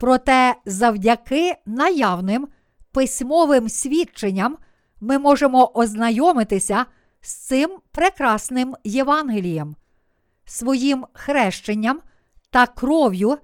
Проте 0.02 0.56
завдяки 0.66 1.56
наявним 1.66 2.48
письмовим 2.92 3.70
свідченням 3.70 4.58
ми 5.02 5.20
можемо 5.20 5.72
ознайомитися 5.74 6.86
з 7.22 7.34
цим 7.34 7.78
прекрасним 7.92 8.76
Євангелієм. 8.84 9.76
Своїм 10.46 11.06
хрещенням 11.14 12.00
та 12.50 12.68
кров'ю 12.68 13.38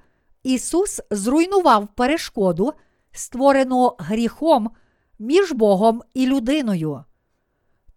Ісус 0.44 1.02
зруйнував 1.12 1.88
перешкоду, 1.88 2.74
створену 3.12 3.96
гріхом 4.00 4.72
між 5.20 5.52
Богом 5.52 6.02
і 6.14 6.26
людиною. 6.26 7.04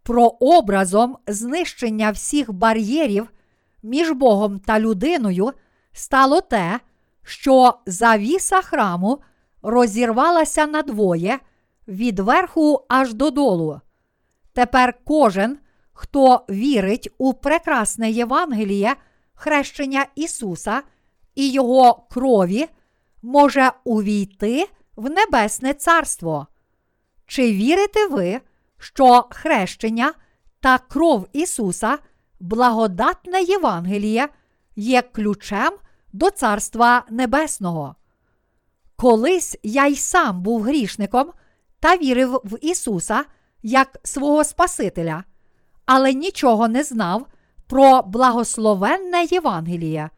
Прообразом 0.03 1.17
знищення 1.27 2.11
всіх 2.11 2.53
бар'єрів 2.53 3.31
між 3.83 4.11
Богом 4.11 4.59
та 4.59 4.81
людиною 4.81 5.53
стало 5.93 6.41
те, 6.41 6.81
що 7.31 7.79
завіса 7.87 8.63
храму 8.63 9.23
розірвалася 9.63 10.67
надвоє 10.67 11.39
від 11.89 12.19
верху 12.19 12.85
аж 12.89 13.15
додолу. 13.15 13.81
Тепер 14.53 14.99
кожен, 15.05 15.59
хто 15.93 16.45
вірить 16.51 17.09
у 17.19 17.35
прекрасне 17.35 18.11
Євангеліє, 18.11 18.97
хрещення 19.35 20.07
Ісуса 20.15 20.83
і 21.35 21.51
Його 21.51 22.07
крові, 22.11 22.69
може 23.23 23.73
увійти 23.85 24.69
в 24.97 25.11
Небесне 25.11 25.75
Царство. 25.75 26.47
Чи 27.27 27.53
вірите 27.53 28.07
ви, 28.07 28.41
що 28.79 29.27
хрещення 29.31 30.13
та 30.61 30.79
кров 30.79 31.27
Ісуса, 31.33 31.99
благодатне 32.41 33.43
Євангеліє, 33.43 34.29
є 34.77 35.03
ключем 35.03 35.73
до 36.13 36.31
Царства 36.31 37.05
Небесного? 37.11 37.97
Колись 38.97 39.59
я 39.63 39.87
й 39.87 39.97
сам 39.97 40.43
був 40.43 40.63
грішником 40.63 41.33
та 41.81 41.97
вірив 41.97 42.41
в 42.45 42.59
Ісуса 42.61 43.25
як 43.63 43.99
свого 44.03 44.45
Спасителя, 44.45 45.25
але 45.87 46.13
нічого 46.15 46.69
не 46.69 46.83
знав 46.83 47.27
про 47.67 48.03
благословенне 48.03 49.25
Євангеліє. 49.25 50.11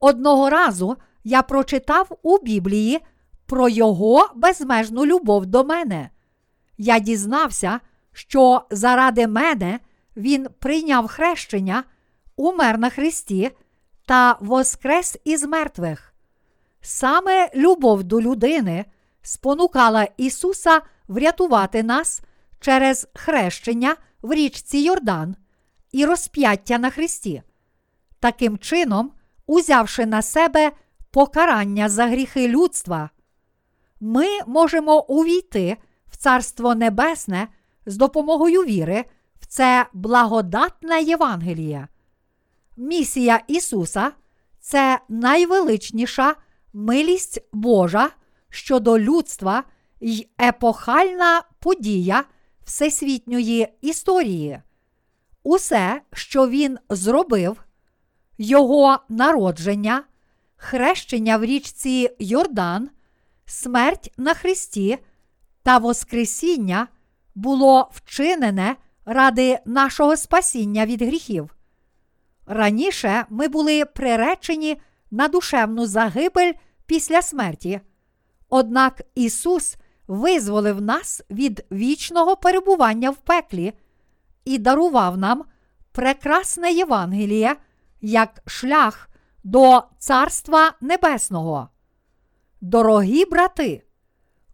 Одного 0.00 0.50
разу 0.50 0.96
я 1.24 1.42
прочитав 1.42 2.18
у 2.22 2.38
Біблії 2.38 3.00
про 3.46 3.68
Його 3.68 4.30
безмежну 4.34 5.06
любов 5.06 5.46
до 5.46 5.64
мене. 5.64 6.10
Я 6.78 6.98
дізнався, 6.98 7.80
що 8.12 8.62
заради 8.70 9.26
мене 9.26 9.80
Він 10.16 10.48
прийняв 10.58 11.08
хрещення, 11.08 11.84
умер 12.36 12.78
на 12.78 12.90
Христі 12.90 13.50
та 14.12 14.36
воскрес 14.40 15.16
із 15.24 15.44
мертвих. 15.44 16.14
Саме 16.80 17.50
любов 17.54 18.04
до 18.04 18.20
людини 18.20 18.84
спонукала 19.22 20.08
Ісуса 20.16 20.80
врятувати 21.08 21.82
нас 21.82 22.22
через 22.60 23.08
хрещення 23.14 23.96
в 24.22 24.32
річці 24.32 24.78
Йордан 24.78 25.36
і 25.92 26.04
розп'яття 26.06 26.78
на 26.78 26.90
Христі. 26.90 27.42
Таким 28.20 28.58
чином, 28.58 29.12
узявши 29.46 30.06
на 30.06 30.22
себе 30.22 30.72
покарання 31.10 31.88
за 31.88 32.06
гріхи 32.06 32.48
людства, 32.48 33.10
ми 34.00 34.26
можемо 34.46 35.02
увійти 35.02 35.76
в 36.06 36.16
Царство 36.16 36.74
Небесне 36.74 37.48
з 37.86 37.96
допомогою 37.96 38.62
віри 38.62 39.04
в 39.40 39.46
це 39.46 39.86
благодатне 39.92 41.02
Євангеліє. 41.02 41.88
Місія 42.76 43.40
Ісуса 43.46 44.12
це 44.60 45.00
найвеличніша 45.08 46.34
милість 46.72 47.40
Божа 47.52 48.10
щодо 48.50 48.98
людства 48.98 49.64
й 50.00 50.28
епохальна 50.42 51.42
подія 51.58 52.24
всесвітньої 52.64 53.68
історії. 53.80 54.60
Усе, 55.42 56.02
що 56.12 56.48
він 56.48 56.78
зробив, 56.88 57.64
його 58.38 58.98
народження, 59.08 60.04
хрещення 60.56 61.36
в 61.36 61.44
річці 61.44 62.10
Йордан, 62.18 62.90
смерть 63.46 64.12
на 64.16 64.34
Христі 64.34 64.98
та 65.62 65.78
Воскресіння 65.78 66.88
було 67.34 67.90
вчинене 67.92 68.76
ради 69.04 69.58
нашого 69.66 70.16
спасіння 70.16 70.86
від 70.86 71.02
гріхів. 71.02 71.54
Раніше 72.52 73.24
ми 73.30 73.48
були 73.48 73.84
приречені 73.84 74.80
на 75.10 75.28
душевну 75.28 75.86
загибель 75.86 76.52
після 76.86 77.22
смерті. 77.22 77.80
Однак 78.48 79.02
Ісус 79.14 79.76
визволив 80.08 80.80
нас 80.80 81.22
від 81.30 81.64
вічного 81.72 82.36
перебування 82.36 83.10
в 83.10 83.16
пеклі 83.16 83.72
і 84.44 84.58
дарував 84.58 85.18
нам 85.18 85.44
прекрасне 85.92 86.72
Євангеліє 86.72 87.56
як 88.00 88.42
шлях 88.46 89.10
до 89.44 89.82
Царства 89.98 90.72
Небесного. 90.80 91.68
Дорогі 92.60 93.24
брати, 93.24 93.82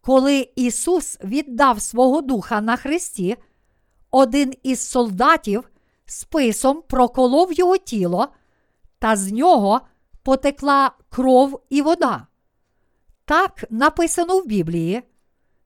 коли 0.01 0.49
Ісус 0.57 1.19
віддав 1.25 1.83
свого 1.83 2.21
Духа 2.21 2.61
на 2.61 2.77
Христі, 2.77 3.37
один 4.11 4.55
із 4.63 4.89
солдатів 4.89 5.71
списом 6.11 6.83
проколов 6.89 7.53
його 7.53 7.77
тіло, 7.77 8.29
та 8.99 9.17
з 9.17 9.33
нього 9.33 9.81
потекла 10.23 10.91
кров 11.09 11.63
і 11.71 11.83
вода. 11.83 12.27
Так 13.25 13.65
написано 13.71 14.39
в 14.39 14.47
Біблії. 14.47 15.03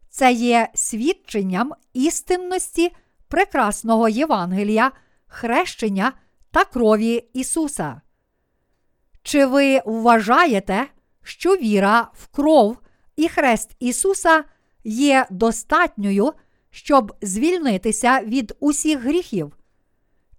Це 0.09 0.33
є 0.33 0.69
свідченням 0.75 1.73
істинності 1.93 2.93
прекрасного 3.29 4.09
Євангелія, 4.09 4.93
хрещення 5.27 6.13
та 6.51 6.65
крові 6.65 7.29
Ісуса. 7.33 8.01
Чи 9.23 9.47
ви 9.47 9.81
вважаєте, 9.85 10.87
що 11.23 11.57
віра 11.57 12.11
в 12.15 12.27
кров 12.27 12.79
і 13.17 13.29
хрест 13.29 13.77
Ісуса 13.79 14.45
є 14.85 15.27
достатньою, 15.31 16.33
щоб 16.71 17.17
звільнитися 17.23 18.21
від 18.21 18.57
усіх 18.61 19.01
гріхів? 19.01 19.57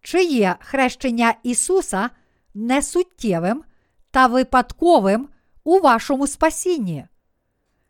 Чи 0.03 0.23
є 0.23 0.55
хрещення 0.59 1.35
Ісуса 1.43 2.09
несуттєвим 2.53 3.63
та 4.11 4.27
випадковим 4.27 5.29
у 5.63 5.79
вашому 5.79 6.27
спасінні? 6.27 7.05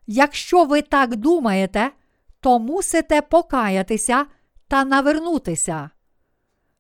Якщо 0.08 0.66
ви 0.66 0.82
так 0.82 1.16
думаєте, 1.16 1.92
то 2.40 2.60
мусите 2.60 3.22
покаятися 3.22 4.26
та 4.68 4.86
навернутися. 4.86 5.90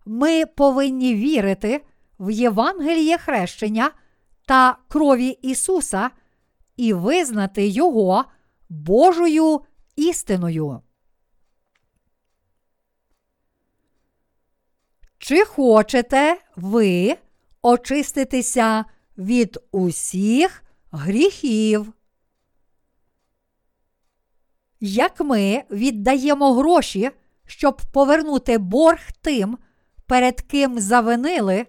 Ми 0.06 0.46
повинні 0.46 1.15
вірити 1.15 1.86
в 2.19 2.32
Євангеліє 2.32 3.17
хрещення 3.17 3.91
та 4.46 4.78
крові 4.88 5.28
Ісуса 5.28 6.10
і 6.78 6.93
визнати 6.93 7.67
Його 7.67 8.26
Божою 8.69 9.62
істиною. 9.96 10.82
Чи 15.25 15.45
хочете 15.45 16.38
ви 16.55 17.17
очиститися 17.62 18.86
від 19.17 19.59
усіх 19.71 20.63
гріхів? 20.91 21.93
Як 24.79 25.19
ми 25.19 25.63
віддаємо 25.71 26.53
гроші, 26.53 27.12
щоб 27.45 27.81
повернути 27.93 28.57
борг 28.57 29.12
тим, 29.21 29.57
перед 30.05 30.41
ким 30.41 30.79
завинили, 30.79 31.65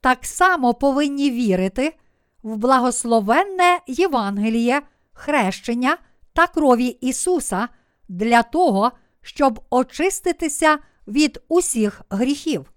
так 0.00 0.24
само 0.24 0.74
повинні 0.74 1.30
вірити 1.30 1.94
в 2.42 2.56
благословенне 2.56 3.78
Євангеліє, 3.86 4.82
хрещення 5.12 5.98
та 6.32 6.46
крові 6.46 6.86
Ісуса 6.86 7.68
для 8.08 8.42
того, 8.42 8.92
щоб 9.22 9.60
очиститися 9.70 10.78
від 11.06 11.42
усіх 11.48 12.02
гріхів. 12.10 12.72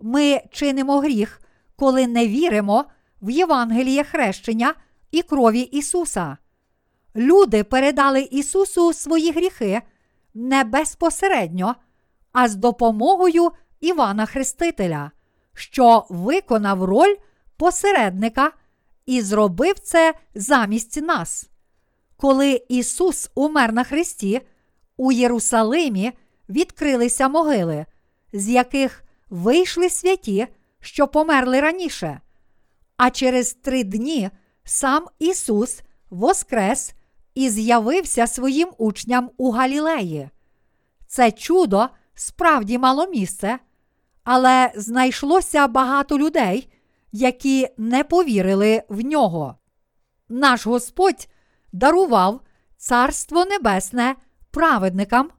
Ми 0.00 0.40
чинимо 0.50 1.00
гріх, 1.00 1.40
коли 1.76 2.06
не 2.06 2.28
віримо 2.28 2.84
в 3.22 3.30
Євангеліє 3.30 4.04
хрещення 4.04 4.74
і 5.10 5.22
крові 5.22 5.60
Ісуса. 5.60 6.36
Люди 7.16 7.64
передали 7.64 8.20
Ісусу 8.20 8.92
свої 8.92 9.32
гріхи 9.32 9.82
не 10.34 10.64
безпосередньо, 10.64 11.74
а 12.32 12.48
з 12.48 12.54
допомогою 12.54 13.50
Івана 13.80 14.26
Хрестителя, 14.26 15.10
що 15.54 16.06
виконав 16.08 16.84
роль 16.84 17.16
посередника 17.56 18.52
і 19.06 19.22
зробив 19.22 19.78
це 19.78 20.14
замість 20.34 21.02
нас. 21.02 21.50
Коли 22.16 22.62
Ісус 22.68 23.30
умер 23.34 23.72
на 23.72 23.84
Христі, 23.84 24.40
у 24.96 25.12
Єрусалимі 25.12 26.12
відкрилися 26.48 27.28
могили, 27.28 27.86
з 28.32 28.48
яких 28.48 29.02
вийшли 29.30 29.90
святі, 29.90 30.46
що 30.80 31.08
померли 31.08 31.60
раніше. 31.60 32.20
А 32.96 33.10
через 33.10 33.54
три 33.54 33.84
дні 33.84 34.30
сам 34.64 35.06
Ісус 35.18 35.82
воскрес 36.10 36.94
і 37.34 37.50
з'явився 37.50 38.26
своїм 38.26 38.68
учням 38.78 39.30
у 39.36 39.50
Галілеї. 39.50 40.28
Це 41.06 41.32
чудо 41.32 41.88
справді 42.14 42.78
мало 42.78 43.06
місце, 43.06 43.58
але 44.24 44.72
знайшлося 44.76 45.68
багато 45.68 46.18
людей, 46.18 46.72
які 47.12 47.68
не 47.78 48.04
повірили 48.04 48.82
в 48.88 49.00
нього. 49.00 49.56
Наш 50.28 50.66
Господь 50.66 51.28
дарував 51.72 52.40
Царство 52.76 53.44
Небесне 53.44 54.16
праведникам, 54.50 55.30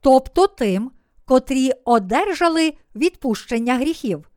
тобто 0.00 0.46
тим, 0.46 0.90
котрі 1.28 1.72
одержали 1.84 2.74
відпущення 2.96 3.74
гріхів. 3.74 4.30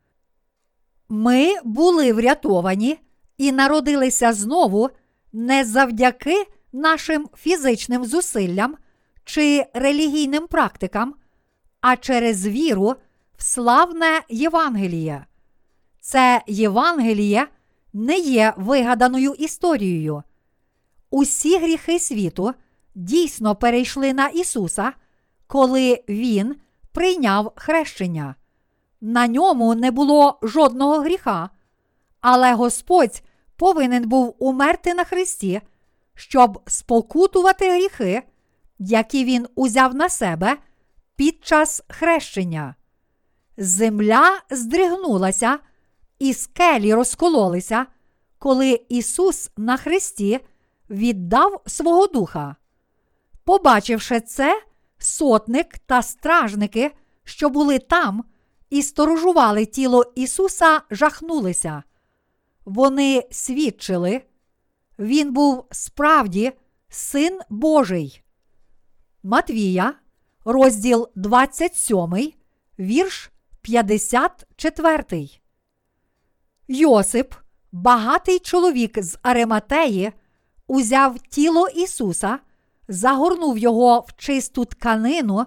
Ми 1.10 1.56
були 1.64 2.14
врятовані 2.14 3.00
і 3.38 3.52
народилися 3.52 4.34
знову 4.34 4.90
не 5.34 5.66
завдяки 5.66 6.48
нашим 6.74 7.30
фізичним 7.38 8.06
зусиллям 8.06 8.78
чи 9.24 9.66
релігійним 9.74 10.48
практикам, 10.48 11.16
а 11.82 11.96
через 11.96 12.48
віру 12.48 12.96
в 13.38 13.44
славне 13.44 14.22
Євангеліє. 14.30 15.26
Це 16.02 16.42
Євангеліє 16.48 17.48
не 17.94 18.18
є 18.18 18.54
вигаданою 18.58 19.34
історією. 19.34 20.24
Усі 21.10 21.58
гріхи 21.58 22.00
світу 22.00 22.54
дійсно 22.96 23.56
перейшли 23.56 24.14
на 24.14 24.28
Ісуса, 24.28 24.94
коли 25.48 26.04
Він 26.10 26.56
прийняв 26.92 27.52
хрещення. 27.56 28.36
На 29.02 29.28
ньому 29.28 29.76
не 29.76 29.92
було 29.92 30.40
жодного 30.42 31.00
гріха, 31.00 31.50
але 32.22 32.54
Господь 32.54 33.24
повинен 33.56 34.10
був 34.10 34.36
умерти 34.40 34.94
на 34.94 35.04
Христі, 35.04 35.62
щоб 36.16 36.62
спокутувати 36.68 37.72
гріхи, 37.72 38.24
які 38.80 39.26
Він 39.26 39.48
узяв 39.56 39.96
на 39.96 40.10
себе 40.10 40.58
під 41.16 41.46
час 41.46 41.84
хрещення. 41.90 42.76
Земля 43.58 44.42
здригнулася, 44.50 45.60
і 46.20 46.34
скелі 46.34 46.94
розкололися, 46.94 47.86
коли 48.40 48.82
Ісус 48.90 49.52
на 49.58 49.78
Христі 49.78 50.40
віддав 50.90 51.62
свого 51.66 52.08
духа. 52.08 52.56
Побачивши 53.44 54.22
це, 54.22 54.62
сотник 55.12 55.78
та 55.78 56.02
стражники, 56.02 56.92
що 57.24 57.50
були 57.50 57.80
там, 57.80 58.24
і 58.70 58.82
сторожували 58.82 59.66
тіло 59.66 60.14
Ісуса, 60.16 60.82
жахнулися. 60.92 61.84
Вони 62.66 63.28
свідчили, 63.32 64.22
Він 65.00 65.34
був 65.34 65.66
справді 65.72 66.52
Син 66.90 67.40
Божий. 67.50 68.24
Матвія, 69.24 69.94
розділ 70.46 71.10
27, 71.16 72.34
вірш 72.80 73.32
54. 73.62 75.30
Йосип, 76.68 77.34
багатий 77.72 78.40
чоловік 78.40 79.04
з 79.04 79.20
Арематеї, 79.22 80.12
узяв 80.68 81.20
тіло 81.20 81.68
Ісуса, 81.68 82.40
загорнув 82.92 83.58
його 83.58 84.06
в 84.08 84.14
чисту 84.18 84.66
тканину 84.66 85.46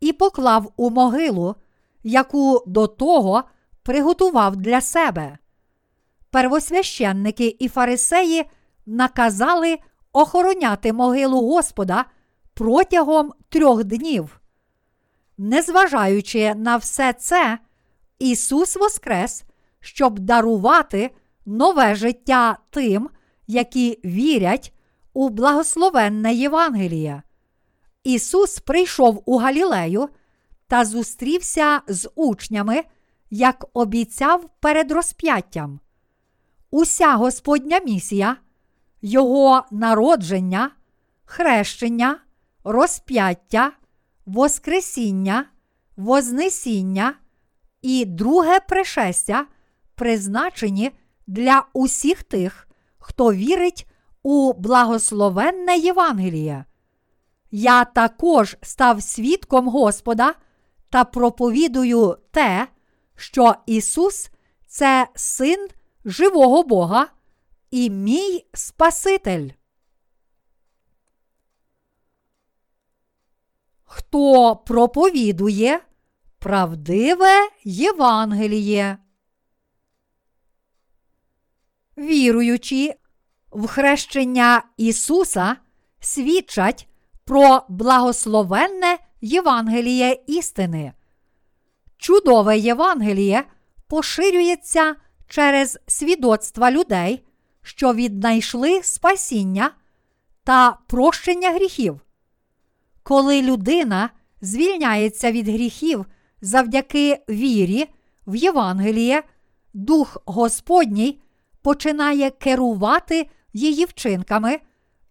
і 0.00 0.12
поклав 0.12 0.72
у 0.76 0.90
могилу, 0.90 1.54
яку 2.02 2.62
до 2.66 2.86
того 2.86 3.44
приготував 3.82 4.56
для 4.56 4.80
себе. 4.80 5.38
Первосвященники 6.30 7.56
і 7.58 7.68
фарисеї 7.68 8.44
наказали 8.86 9.78
охороняти 10.12 10.92
могилу 10.92 11.48
Господа 11.48 12.04
протягом 12.54 13.32
трьох 13.48 13.84
днів. 13.84 14.40
Незважаючи 15.38 16.54
на 16.54 16.76
все 16.76 17.12
це, 17.12 17.58
Ісус 18.18 18.76
Воскрес, 18.76 19.44
щоб 19.80 20.18
дарувати 20.18 21.10
нове 21.46 21.94
життя 21.94 22.58
тим, 22.70 23.10
які 23.46 24.00
вірять 24.04 24.74
у 25.20 25.28
благословенне 25.28 26.34
Євангеліє. 26.34 27.22
Ісус 28.04 28.58
прийшов 28.58 29.22
у 29.26 29.38
Галілею 29.38 30.08
та 30.66 30.84
зустрівся 30.84 31.80
з 31.88 32.10
учнями, 32.14 32.82
як 33.30 33.64
обіцяв 33.72 34.50
перед 34.60 34.92
розп'яттям. 34.92 35.80
Уся 36.70 37.14
Господня 37.14 37.80
місія, 37.80 38.36
Його 39.02 39.64
народження, 39.70 40.70
хрещення, 41.24 42.18
розп'яття, 42.64 43.72
Воскресіння, 44.26 45.46
Вознесіння 45.96 47.14
і 47.82 48.04
друге 48.04 48.60
пришестя 48.60 49.46
призначені 49.94 50.90
для 51.26 51.64
усіх 51.72 52.22
тих, 52.22 52.68
хто 52.98 53.32
вірить 53.32 53.89
у 54.22 54.52
благословенне 54.52 55.76
Євангеліє. 55.76 56.64
Я 57.50 57.84
також 57.84 58.56
став 58.62 59.02
свідком 59.02 59.68
Господа 59.68 60.34
та 60.90 61.04
проповідую 61.04 62.18
те, 62.30 62.68
що 63.16 63.54
Ісус 63.66 64.30
це 64.66 65.08
син 65.14 65.68
живого 66.04 66.62
Бога 66.62 67.08
і 67.70 67.90
мій 67.90 68.46
Спаситель. 68.54 69.50
Хто 73.84 74.56
проповідує 74.56 75.80
правдиве 76.38 77.48
Євангеліє? 77.64 78.98
Віруючи 81.98 82.94
в 83.50 83.66
хрещення 83.66 84.62
Ісуса, 84.76 85.56
свідчать 86.00 86.88
про 87.24 87.62
благословенне 87.68 88.98
Євангеліє 89.20 90.18
істини. 90.26 90.92
Чудове 91.96 92.58
Євангеліє 92.58 93.44
поширюється 93.88 94.94
через 95.28 95.78
свідоцтва 95.86 96.70
людей, 96.70 97.24
що 97.62 97.94
віднайшли 97.94 98.82
спасіння 98.82 99.70
та 100.44 100.78
прощення 100.86 101.50
гріхів. 101.50 102.00
Коли 103.02 103.42
людина 103.42 104.10
звільняється 104.40 105.32
від 105.32 105.48
гріхів 105.48 106.06
завдяки 106.40 107.18
вірі 107.28 107.88
в 108.26 108.36
Євангеліє, 108.36 109.22
Дух 109.74 110.22
Господній 110.26 111.20
починає 111.62 112.30
керувати 112.30 113.30
її 113.52 113.84
вчинками 113.84 114.60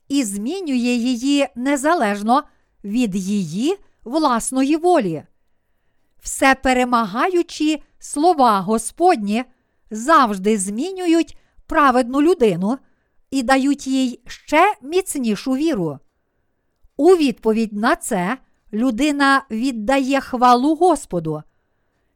і 0.07 0.23
змінює 0.23 0.95
її 0.95 1.47
незалежно 1.55 2.43
від 2.83 3.15
її 3.15 3.77
власної 4.03 4.75
волі. 4.75 5.23
Все 6.21 6.55
перемагаючі 6.55 7.83
слова 7.99 8.59
Господні 8.59 9.43
завжди 9.91 10.57
змінюють 10.57 11.37
праведну 11.67 12.21
людину 12.21 12.77
і 13.31 13.43
дають 13.43 13.87
їй 13.87 14.21
ще 14.27 14.73
міцнішу 14.81 15.51
віру. 15.51 15.99
У 16.97 17.15
відповідь 17.15 17.73
на 17.73 17.95
це 17.95 18.37
людина 18.73 19.45
віддає 19.51 20.21
хвалу 20.21 20.75
Господу. 20.75 21.43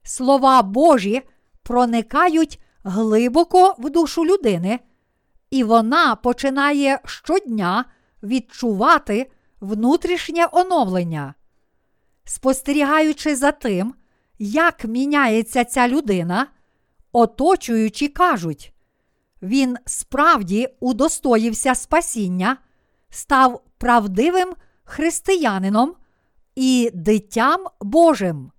Слова 0.04 0.62
Божі 0.62 1.22
проникають 1.64 2.60
глибоко 2.84 3.76
в 3.80 3.90
душу 3.90 4.26
людини, 4.26 4.80
і 5.54 5.64
вона 5.64 6.16
починає 6.16 7.00
щодня 7.06 7.86
відчувати 8.24 9.32
внутрішнє 9.62 10.48
оновлення. 10.52 11.34
Спостерігаючи 12.26 13.36
за 13.36 13.52
тим, 13.52 13.94
як 14.40 14.86
міняється 14.86 15.66
ця 15.66 15.88
людина, 15.88 16.48
оточуючи 17.12 18.08
кажуть, 18.08 18.74
він 19.42 19.78
справді 19.86 20.70
удостоївся 20.80 21.76
спасіння, 21.76 22.58
став 23.10 23.64
правдивим 23.78 24.54
християнином 24.84 25.94
і 26.56 26.92
дитям 26.94 27.66
Божим. 27.82 28.52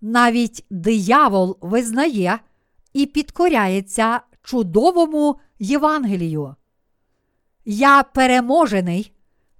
Навіть 0.00 0.64
диявол 0.70 1.58
визнає 1.60 2.38
і 2.92 3.06
підкоряється 3.06 4.20
чудовому 4.42 5.38
Євангелію. 5.58 6.54
Я 7.64 8.02
переможений, 8.02 9.12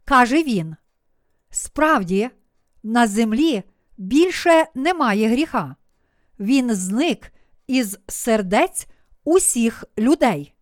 каже 0.04 0.42
він. 0.42 0.76
Справді, 1.50 2.30
на 2.82 3.06
землі 3.06 3.62
більше 3.98 4.66
немає 4.74 5.28
гріха. 5.28 5.76
Він 6.40 6.74
зник 6.74 7.32
із 7.66 7.98
сердець 8.08 8.86
усіх 9.24 9.84
людей. 9.98 10.54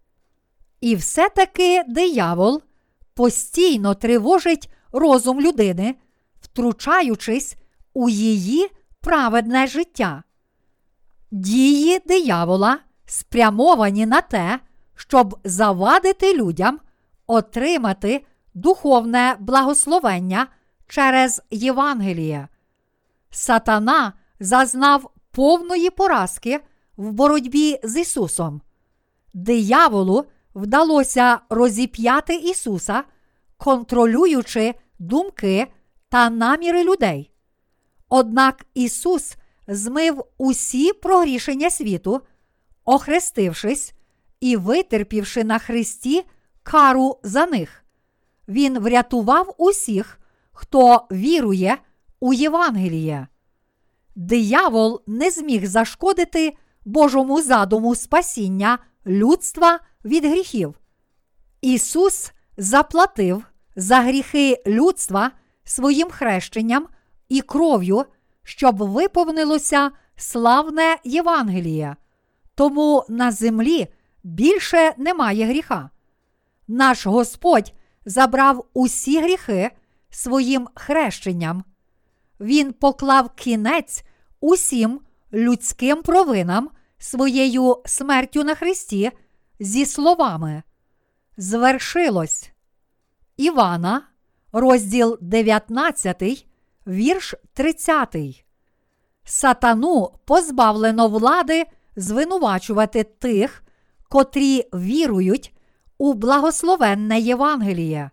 І 0.81 0.97
все-таки 0.97 1.85
диявол 1.89 2.63
постійно 3.15 3.95
тривожить 3.95 4.71
розум 4.93 5.41
людини, 5.41 5.95
втручаючись 6.41 7.57
у 7.95 8.09
її 8.09 8.71
праведне 9.01 9.67
життя. 9.67 10.23
Дії 11.31 12.01
диявола 12.07 12.79
спрямовані 13.07 14.07
на 14.07 14.21
те, 14.21 14.61
щоб 15.01 15.39
завадити 15.45 16.35
людям 16.35 16.81
отримати 17.27 18.25
духовне 18.55 19.37
благословення 19.39 20.47
через 20.87 21.43
Євангеліє. 21.51 22.49
Сатана 23.31 24.13
зазнав 24.41 25.11
повної 25.31 25.91
поразки 25.91 26.61
в 26.97 27.13
боротьбі 27.13 27.81
з 27.83 28.01
Ісусом. 28.01 28.61
Дияволу 29.35 30.25
вдалося 30.55 31.39
розіп'яти 31.51 32.35
Ісуса, 32.35 33.05
контролюючи 33.57 34.75
думки 34.99 35.67
та 36.09 36.31
наміри 36.31 36.85
людей. 36.85 37.31
Однак 38.09 38.67
Ісус 38.75 39.37
змив 39.69 40.25
усі 40.39 40.93
прогрішення 40.93 41.71
світу, 41.71 42.21
охрестившись 42.85 43.95
і 44.41 44.57
витерпівши 44.57 45.45
на 45.45 45.59
Христі 45.59 46.25
кару 46.63 47.19
за 47.23 47.47
них. 47.47 47.85
Він 48.49 48.79
врятував 48.79 49.55
усіх, 49.59 50.21
хто 50.53 51.07
вірує 51.13 51.79
у 52.21 52.33
Євангеліє. 52.33 53.27
Диявол 54.17 55.03
не 55.07 55.31
зміг 55.31 55.67
зашкодити 55.67 56.57
Божому 56.85 57.43
задуму 57.43 57.95
спасіння 57.95 58.79
людства 59.07 59.81
від 60.05 60.25
гріхів. 60.25 60.75
Ісус 61.61 62.33
заплатив 62.57 63.45
за 63.77 64.01
гріхи 64.01 64.63
людства 64.67 65.31
своїм 65.65 66.11
хрещенням 66.11 66.89
і 67.29 67.41
кров'ю, 67.41 68.05
щоб 68.45 68.77
виповнилося 68.77 69.91
славне 70.17 70.97
Євангеліє. 71.05 71.97
Тому 72.55 73.05
на 73.09 73.31
землі 73.31 73.89
більше 74.23 74.95
немає 74.97 75.47
гріха. 75.47 75.91
Наш 76.69 77.07
Господь 77.07 77.73
забрав 78.05 78.65
усі 78.73 79.21
гріхи 79.21 79.71
своїм 80.11 80.69
хрещенням. 80.75 81.65
Він 82.41 82.73
поклав 82.73 83.31
кінець 83.35 84.05
усім 84.41 85.01
людським 85.33 86.03
провинам 86.03 86.71
своєю 86.99 87.83
смертю 87.87 88.45
на 88.45 88.55
Христі 88.55 89.11
зі 89.61 89.87
словами. 89.87 90.63
Звершилось. 91.37 92.51
Івана, 93.37 94.03
розділ 94.53 95.19
19, 95.21 96.47
вірш 96.87 97.35
30. 97.53 98.17
Сатану 99.25 100.13
позбавлено 100.25 101.09
влади 101.09 101.65
звинувачувати 101.97 103.05
тих, 103.05 103.63
котрі 104.11 104.69
вірують 104.75 105.55
у 105.99 106.15
благословенне 106.15 107.21
Євангеліє. 107.21 108.11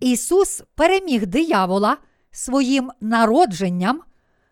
Ісус 0.00 0.62
переміг 0.74 1.26
диявола 1.26 1.96
своїм 2.30 2.90
народженням, 3.00 4.00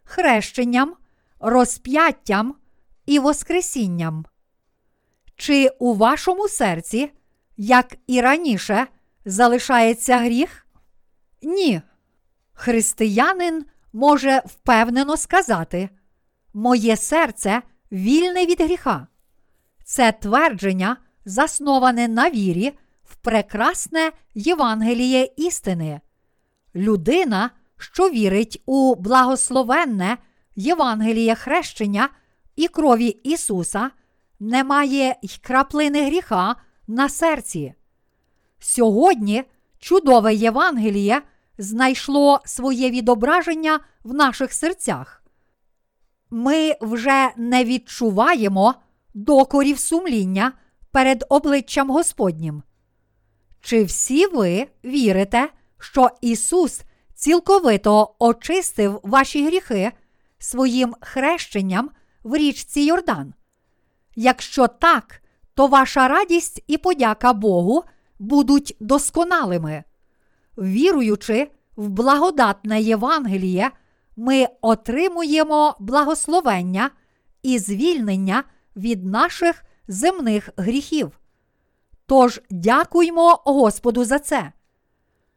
хрещенням, 0.05 0.95
розп'яттям 1.41 2.55
і 3.07 3.19
Воскресінням. 3.19 4.25
Чи 5.37 5.69
у 5.79 5.95
вашому 5.95 6.49
серці, 6.49 7.13
як 7.57 7.97
і 8.07 8.21
раніше, 8.21 8.87
залишається 9.25 10.19
гріх? 10.19 10.67
Ні. 11.43 11.83
Християнин 12.53 13.65
може 13.93 14.43
впевнено 14.47 15.17
сказати: 15.17 15.89
Моє 16.53 16.97
серце 16.97 17.63
вільне 17.93 18.47
від 18.47 18.61
гріха. 18.61 19.07
Це 19.85 20.13
твердження, 20.13 20.97
засноване 21.25 22.09
на 22.09 22.31
вірі 22.31 22.73
в 23.05 23.17
прекрасне 23.17 24.13
Євангеліє 24.35 25.29
істини. 25.37 26.01
Людина, 26.75 27.51
що 27.77 28.11
вірить 28.11 28.63
у 28.67 28.95
благословенне 28.95 30.19
Євангеліє 30.57 31.35
хрещення 31.35 32.09
і 32.57 32.69
крові 32.69 33.09
Ісуса, 33.09 33.91
не 34.41 34.65
має 34.65 35.17
й 35.23 35.39
краплини 35.43 36.07
гріха 36.07 36.57
на 36.87 37.09
серці. 37.09 37.75
Сьогодні 38.59 39.45
чудове 39.79 40.35
Євангеліє 40.35 41.23
знайшло 41.59 42.41
своє 42.45 42.91
відображення 42.91 43.81
в 44.05 44.15
наших 44.15 44.53
серцях. 44.53 45.25
Ми 46.31 46.77
вже 46.81 47.31
не 47.37 47.65
відчуваємо 47.65 48.75
докорів 49.15 49.79
сумління 49.79 50.53
перед 50.91 51.25
обличчям 51.29 51.91
Господнім. 51.91 52.63
Чи 53.61 53.85
всі 53.85 54.27
ви 54.27 54.67
вірите, 54.85 55.49
що 55.79 56.11
Ісус 56.21 56.83
цілковито 57.15 58.15
очистив 58.19 59.01
ваші 59.03 59.47
гріхи 59.47 59.93
своїм 60.39 60.95
хрещенням 61.01 61.91
в 62.23 62.37
річці 62.37 62.81
Йордан? 62.81 63.35
Якщо 64.17 64.69
так, 64.69 65.23
то 65.55 65.67
ваша 65.67 66.09
радість 66.09 66.65
і 66.67 66.79
подяка 66.79 67.33
Богу 67.33 67.85
будуть 68.19 68.77
досконалими. 68.81 69.85
Віруючи 70.59 71.51
в 71.77 71.89
благодатне 71.89 72.81
Євангеліє, 72.81 73.71
ми 74.17 74.47
отримуємо 74.61 75.77
благословення 75.81 76.91
і 77.43 77.59
звільнення 77.59 78.45
від 78.77 79.05
наших 79.05 79.65
земних 79.89 80.51
гріхів. 80.57 81.21
Тож 82.07 82.41
дякуймо 82.51 83.43
Господу 83.45 84.05
за 84.05 84.19
це, 84.19 84.53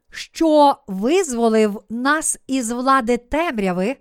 що 0.09 0.75
визволив 0.87 1.83
нас 1.89 2.39
із 2.47 2.71
влади 2.71 3.17
темряви 3.17 3.97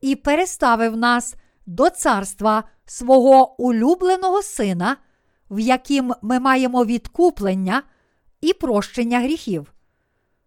і 0.00 0.16
переставив 0.16 0.96
нас 0.96 1.34
до 1.66 1.90
царства 1.90 2.64
свого 2.86 3.62
улюбленого 3.62 4.42
Сина, 4.42 4.96
в 5.50 5.58
яким 5.58 6.14
ми 6.22 6.40
маємо 6.40 6.84
відкуплення 6.84 7.82
і 8.40 8.52
прощення 8.52 9.20
гріхів. 9.20 9.72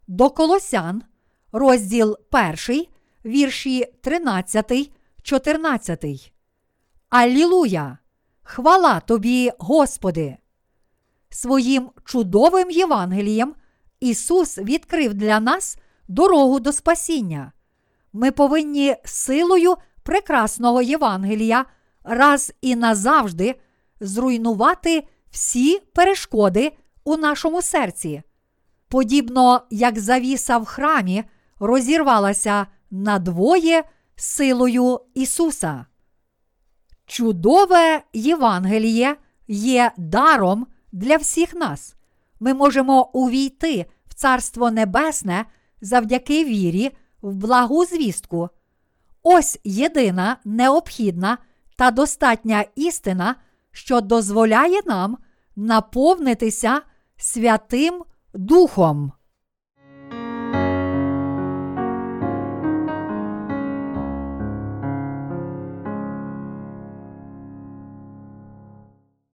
До 0.08 0.30
Колосян, 0.30 1.04
розділ 1.52 2.18
1, 2.68 2.86
вірші 3.26 3.86
13, 4.02 4.92
14. 5.22 6.34
Алілуя! 7.10 7.98
Хвала 8.50 9.00
тобі, 9.00 9.52
Господи! 9.60 10.38
Своїм 11.30 11.90
чудовим 12.06 12.72
Євангелієм 12.72 13.56
Ісус 14.00 14.58
відкрив 14.58 15.14
для 15.14 15.40
нас 15.40 15.78
дорогу 16.08 16.60
до 16.60 16.72
спасіння. 16.72 17.52
Ми 18.14 18.32
повинні 18.32 18.96
силою 19.06 19.76
прекрасного 20.04 20.82
Євангелія 20.82 21.66
раз 22.04 22.54
і 22.62 22.76
назавжди 22.76 23.56
зруйнувати 24.00 25.08
всі 25.32 25.80
перешкоди 25.80 26.72
у 27.04 27.18
нашому 27.18 27.62
серці. 27.62 28.22
Подібно 28.90 29.62
як 29.70 30.00
завіса 30.00 30.58
в 30.58 30.66
храмі 30.66 31.24
розірвалася 31.60 32.68
надвоє 32.92 33.84
силою 34.16 35.00
Ісуса. 35.14 35.86
Чудове 37.08 38.04
Євангеліє 38.14 39.16
є 39.48 39.92
даром 39.98 40.68
для 40.92 41.18
всіх 41.18 41.54
нас. 41.56 41.96
Ми 42.40 42.54
можемо 42.54 43.10
увійти 43.14 43.86
в 44.08 44.14
Царство 44.14 44.72
Небесне 44.72 45.46
завдяки 45.82 46.46
вірі 46.46 46.92
в 47.22 47.36
благу 47.36 47.86
звістку. 47.86 48.50
Ось 49.24 49.60
єдина 49.64 50.38
необхідна 50.46 51.38
та 51.76 51.92
достатня 51.92 52.66
істина, 52.76 53.36
що 53.72 54.02
дозволяє 54.02 54.80
нам 54.86 55.18
наповнитися 55.56 56.82
Святим 57.18 58.04
Духом. 58.34 59.12